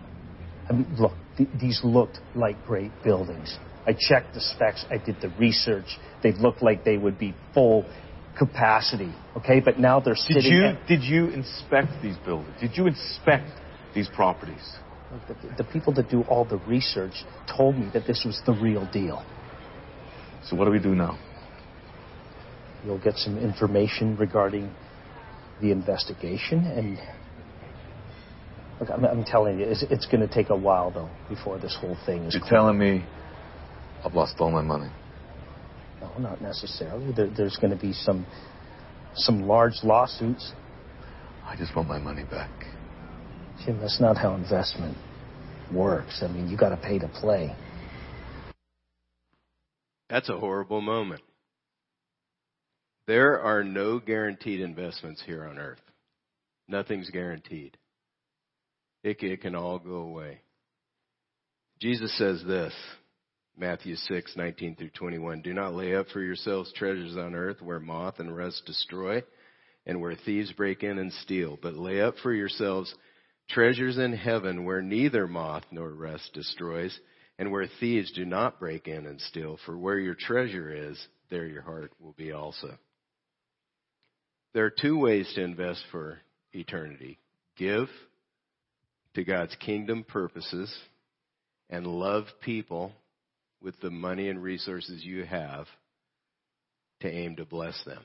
I 0.71 0.75
mean, 0.75 0.95
look, 0.97 1.17
th- 1.37 1.49
these 1.59 1.81
looked 1.83 2.21
like 2.35 2.65
great 2.65 2.93
buildings. 3.03 3.59
I 3.89 3.97
checked 3.99 4.35
the 4.35 4.41
specs. 4.41 4.85
I 4.89 4.99
did 5.05 5.21
the 5.21 5.31
research. 5.31 5.87
They 6.23 6.33
looked 6.33 6.63
like 6.63 6.85
they 6.85 6.97
would 6.97 7.19
be 7.19 7.35
full 7.55 7.91
capacity. 8.37 9.13
Okay, 9.37 9.61
but 9.65 9.81
now 9.81 9.99
they're 9.99 10.15
Did 10.15 10.43
sitting. 10.43 10.53
you 10.53 10.65
at- 10.65 10.87
did 10.87 11.03
you 11.03 11.29
inspect 11.31 12.03
these 12.03 12.19
buildings? 12.19 12.55
Did 12.61 12.77
you 12.77 12.87
inspect 12.87 13.51
these 13.95 14.09
properties? 14.15 14.63
The, 15.11 15.63
the 15.63 15.65
people 15.65 15.93
that 15.95 16.11
do 16.11 16.23
all 16.23 16.45
the 16.45 16.59
research 16.59 17.25
told 17.57 17.77
me 17.77 17.91
that 17.95 18.07
this 18.07 18.23
was 18.25 18.41
the 18.47 18.53
real 18.53 18.89
deal. 18.93 19.25
So 20.45 20.57
what 20.57 20.67
do 20.67 20.71
we 20.71 20.79
do 20.79 20.95
now? 20.95 21.19
You'll 22.85 23.01
get 23.01 23.17
some 23.17 23.39
information 23.39 24.17
regarding 24.17 24.73
the 25.61 25.73
investigation, 25.73 26.65
and 26.65 26.99
look, 28.81 28.91
I'm, 28.91 29.05
I'm 29.05 29.25
telling 29.25 29.59
you, 29.59 29.67
it's, 29.67 29.83
it's 29.91 30.07
going 30.07 30.27
to 30.27 30.33
take 30.33 30.51
a 30.51 30.57
while 30.57 30.91
though 30.91 31.11
before 31.29 31.59
this 31.59 31.77
whole 31.81 31.97
thing 32.07 32.25
is. 32.25 32.35
You're 32.35 32.43
clear. 32.43 32.61
telling 32.61 32.79
me 32.79 33.05
I've 34.05 34.15
lost 34.15 34.37
all 34.39 34.51
my 34.51 34.63
money. 34.63 34.91
No, 36.01 36.13
not 36.19 36.41
necessarily. 36.41 37.13
There, 37.13 37.29
there's 37.37 37.57
going 37.57 37.77
to 37.77 37.81
be 37.81 37.93
some 37.93 38.25
some 39.15 39.43
large 39.43 39.83
lawsuits. 39.83 40.53
I 41.45 41.57
just 41.57 41.75
want 41.75 41.89
my 41.89 41.99
money 41.99 42.25
back. 42.25 42.51
Jim, 43.65 43.81
that's 43.81 44.01
not 44.01 44.17
how 44.17 44.35
investment 44.35 44.97
works. 45.73 46.23
I 46.23 46.29
mean, 46.29 46.49
you 46.49 46.57
got 46.57 46.71
to 46.71 46.77
pay 46.77 46.99
to 46.99 47.09
play. 47.09 47.55
That's 50.09 50.29
a 50.29 50.39
horrible 50.39 50.81
moment. 50.81 51.23
There 53.07 53.41
are 53.41 53.65
no 53.65 53.99
guaranteed 53.99 54.61
investments 54.61 55.23
here 55.25 55.45
on 55.45 55.59
earth. 55.59 55.81
Nothing's 56.69 57.11
guaranteed. 57.11 57.77
It, 59.03 59.23
it 59.23 59.41
can 59.41 59.55
all 59.55 59.79
go 59.79 59.97
away. 59.97 60.41
Jesus 61.81 62.17
says 62.19 62.43
this, 62.47 62.75
Matthew 63.57 63.97
6, 63.97 64.37
19 64.37 64.77
through 64.77 64.91
21. 64.91 65.43
Do 65.43 65.53
not 65.53 65.75
lay 65.75 65.95
up 65.95 66.09
for 66.09 66.21
yourselves 66.21 66.73
treasures 66.75 67.17
on 67.17 67.35
earth 67.35 67.63
where 67.63 67.81
moth 67.81 68.19
and 68.19 68.37
rust 68.37 68.63
destroy 68.67 69.23
and 69.87 70.01
where 70.01 70.15
thieves 70.15 70.53
break 70.53 70.83
in 70.83 70.99
and 70.99 71.13
steal, 71.13 71.59
but 71.61 71.75
lay 71.75 72.01
up 72.01 72.15
for 72.23 72.33
yourselves 72.33 72.95
treasures 73.49 73.99
in 73.99 74.13
heaven 74.13 74.65
where 74.65 74.83
neither 74.83 75.27
moth 75.27 75.65
nor 75.71 75.91
rust 75.91 76.33
destroys 76.35 76.99
and 77.39 77.51
where 77.51 77.67
thieves 77.81 78.13
do 78.13 78.25
not 78.25 78.59
break 78.59 78.89
in 78.89 79.07
and 79.07 79.21
steal. 79.21 79.59
For 79.65 79.77
where 79.77 79.99
your 79.99 80.15
treasure 80.15 80.71
is, 80.71 80.99
there 81.31 81.47
your 81.47 81.63
heart 81.63 81.93
will 82.01 82.15
be 82.17 82.33
also. 82.33 82.77
There 84.55 84.65
are 84.65 84.71
two 84.71 84.99
ways 84.99 85.31
to 85.35 85.43
invest 85.43 85.83
for 85.91 86.19
eternity. 86.53 87.19
Give 87.57 87.89
to 89.15 89.25
God's 89.25 89.55
kingdom 89.57 90.05
purposes 90.05 90.75
and 91.71 91.87
love 91.87 92.25
people 92.43 92.93
with 93.63 93.79
the 93.81 93.91
money 93.91 94.29
and 94.29 94.43
resources 94.43 95.05
you 95.05 95.25
have 95.25 95.67
to 97.01 97.11
aim 97.11 97.37
to 97.37 97.45
bless 97.45 97.81
them. 97.85 98.03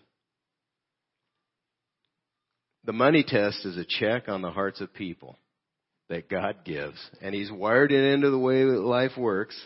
The 2.85 2.93
money 2.93 3.23
test 3.25 3.65
is 3.65 3.77
a 3.77 3.85
check 3.85 4.27
on 4.27 4.41
the 4.41 4.51
hearts 4.51 4.81
of 4.81 4.93
people 4.93 5.39
that 6.09 6.29
God 6.29 6.65
gives, 6.65 6.97
and 7.21 7.33
He's 7.33 7.51
wired 7.51 7.91
it 7.91 8.13
into 8.13 8.29
the 8.29 8.37
way 8.37 8.65
that 8.65 8.81
life 8.81 9.17
works. 9.17 9.59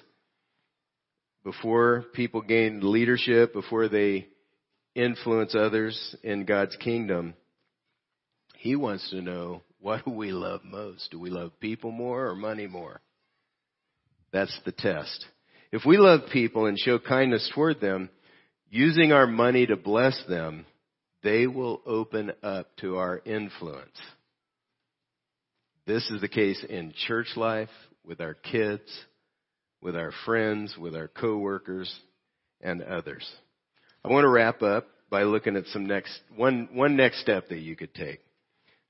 Before 1.43 2.05
people 2.13 2.41
gain 2.41 2.80
leadership, 2.84 3.53
before 3.53 3.88
they 3.88 4.28
influence 4.93 5.55
others 5.55 6.15
in 6.24 6.45
God's 6.45 6.76
kingdom, 6.76 7.34
He 8.57 8.76
wants 8.76 9.09
to 9.09 9.22
know 9.22 9.63
what 9.80 10.05
do 10.05 10.11
we 10.11 10.32
love 10.32 10.61
most? 10.63 11.09
Do 11.11 11.20
we 11.20 11.30
love 11.30 11.59
people 11.59 11.91
more 11.91 12.28
or 12.28 12.36
money 12.36 12.68
more? 12.68 13.01
That's 14.32 14.57
the 14.65 14.72
test. 14.72 15.26
If 15.72 15.86
we 15.86 15.97
love 15.97 16.22
people 16.32 16.65
and 16.65 16.78
show 16.78 16.99
kindness 16.99 17.49
toward 17.53 17.82
them, 17.82 18.09
using 18.70 19.11
our 19.11 19.28
money 19.28 19.65
to 19.65 19.76
bless 19.76 20.22
them, 20.28 20.65
they 21.24 21.47
will 21.47 21.82
open 21.86 22.32
up 22.43 22.76
to 22.78 22.97
our 22.97 23.22
influence. 23.26 23.97
This 25.86 26.09
is 26.11 26.22
the 26.22 26.28
case 26.28 26.63
in 26.68 26.93
church 27.07 27.28
life, 27.36 27.70
with 28.05 28.22
our 28.22 28.34
kids, 28.34 28.84
with 29.82 29.95
our 29.95 30.11
friends, 30.26 30.76
with 30.78 30.95
our 30.95 31.07
coworkers, 31.07 31.93
and 32.61 32.82
others. 32.82 33.30
I 34.03 34.09
want 34.09 34.24
to 34.24 34.30
wrap 34.30 34.61
up 34.61 34.88
by 35.09 35.24
looking 35.24 35.55
at 35.55 35.65
some 35.68 35.86
next 35.86 36.20
one 36.36 36.70
one 36.74 36.95
next 36.95 37.22
step 37.22 37.49
that 37.49 37.59
you 37.59 37.76
could 37.76 37.93
take 37.93 38.20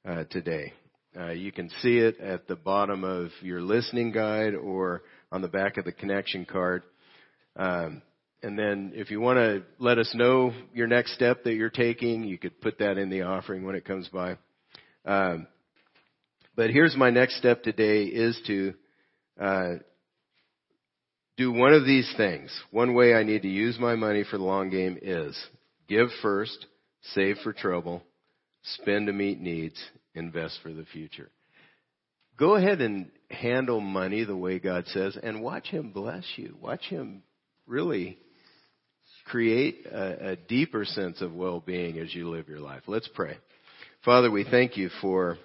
uh, 0.08 0.24
today. 0.30 0.74
Uh, 1.20 1.32
you 1.32 1.52
can 1.52 1.70
see 1.82 1.98
it 1.98 2.20
at 2.20 2.48
the 2.48 2.56
bottom 2.56 3.04
of 3.04 3.30
your 3.42 3.62
listening 3.62 4.12
guide 4.12 4.54
or 4.54 5.04
on 5.32 5.42
the 5.42 5.48
back 5.48 5.78
of 5.78 5.86
the 5.86 5.92
connection 5.92 6.46
card. 6.46 6.84
Um, 7.56 8.02
and 8.44 8.58
then 8.58 8.92
if 8.96 9.10
you 9.10 9.20
want 9.20 9.38
to 9.38 9.64
let 9.80 9.98
us 9.98 10.12
know 10.14 10.54
your 10.74 10.88
next 10.88 11.14
step 11.14 11.44
that 11.44 11.54
you're 11.54 11.70
taking, 11.70 12.24
you 12.24 12.38
could 12.38 12.62
put 12.62 12.80
that 12.80 12.98
in 12.98 13.10
the 13.10 13.24
offering 13.24 13.66
when 13.66 13.76
it 13.76 13.86
comes 13.86 14.08
by. 14.10 14.38
Um, 15.06 15.48
but 16.56 16.70
here's 16.70 16.96
my 16.96 17.10
next 17.10 17.38
step 17.38 17.64
today 17.64 18.04
is 18.04 18.40
to 18.48 18.74
uh, 19.40 19.74
do 21.36 21.52
one 21.52 21.74
of 21.74 21.86
these 21.86 22.12
things. 22.18 22.52
One 22.72 22.94
way 22.94 23.14
I 23.14 23.24
need 23.24 23.44
to 23.44 23.48
use 23.48 23.78
my 23.80 23.96
money 23.96 24.24
for 24.30 24.38
the 24.38 24.44
long 24.44 24.70
game 24.70 24.98
is 25.02 25.38
give 25.88 26.10
first, 26.22 26.66
save 27.14 27.38
for 27.44 27.54
trouble, 27.54 28.04
spend 28.64 29.08
to 29.08 29.14
meet 29.14 29.40
needs, 29.40 29.82
invest 30.14 30.60
for 30.62 30.74
the 30.74 30.86
future. 30.86 31.30
Go 32.38 32.56
ahead 32.56 32.82
and 32.82 33.10
handle 33.32 33.80
money 33.80 34.24
the 34.24 34.38
way 34.38 34.60
God 34.60 34.86
says 34.88 35.18
and 35.22 35.42
watch 35.42 35.68
Him 35.68 35.92
bless 35.92 36.24
you. 36.36 36.56
Watch 36.62 36.86
Him 36.86 37.24
really 37.66 38.20
create 39.28 39.86
a, 39.86 40.32
a 40.32 40.36
deeper 40.36 40.86
sense 40.86 41.22
of 41.22 41.34
well-being 41.34 42.00
as 42.00 42.14
you 42.14 42.30
live 42.30 42.48
your 42.48 42.60
life. 42.60 42.84
Let's 42.88 43.10
pray. 43.14 43.38
Father, 44.06 44.32
we 44.32 44.44
thank 44.44 44.78
you 44.78 44.90
for 45.02 45.38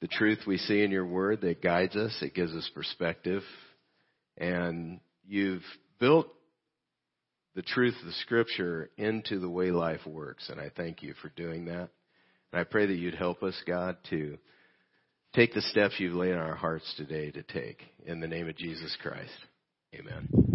the 0.00 0.08
truth 0.08 0.40
we 0.46 0.58
see 0.58 0.82
in 0.82 0.90
your 0.90 1.06
word 1.06 1.40
that 1.40 1.62
guides 1.62 1.96
us. 1.96 2.16
It 2.22 2.34
gives 2.34 2.54
us 2.54 2.70
perspective. 2.74 3.42
And 4.36 5.00
you've 5.26 5.64
built 5.98 6.28
the 7.56 7.62
truth 7.62 7.94
of 8.00 8.06
the 8.06 8.12
scripture 8.12 8.90
into 8.96 9.40
the 9.40 9.50
way 9.50 9.72
life 9.72 10.06
works. 10.06 10.48
And 10.48 10.60
I 10.60 10.70
thank 10.76 11.02
you 11.02 11.14
for 11.20 11.30
doing 11.30 11.64
that. 11.64 11.88
And 12.52 12.60
I 12.60 12.64
pray 12.64 12.86
that 12.86 12.94
you'd 12.96 13.16
help 13.16 13.42
us, 13.42 13.60
God, 13.66 13.96
to 14.10 14.38
take 15.34 15.54
the 15.54 15.62
steps 15.62 15.94
you've 15.98 16.14
laid 16.14 16.34
on 16.34 16.38
our 16.38 16.54
hearts 16.54 16.94
today 16.96 17.32
to 17.32 17.42
take. 17.42 17.82
In 18.06 18.20
the 18.20 18.28
name 18.28 18.48
of 18.48 18.56
Jesus 18.56 18.96
Christ. 19.02 19.32
Amen. 19.94 20.47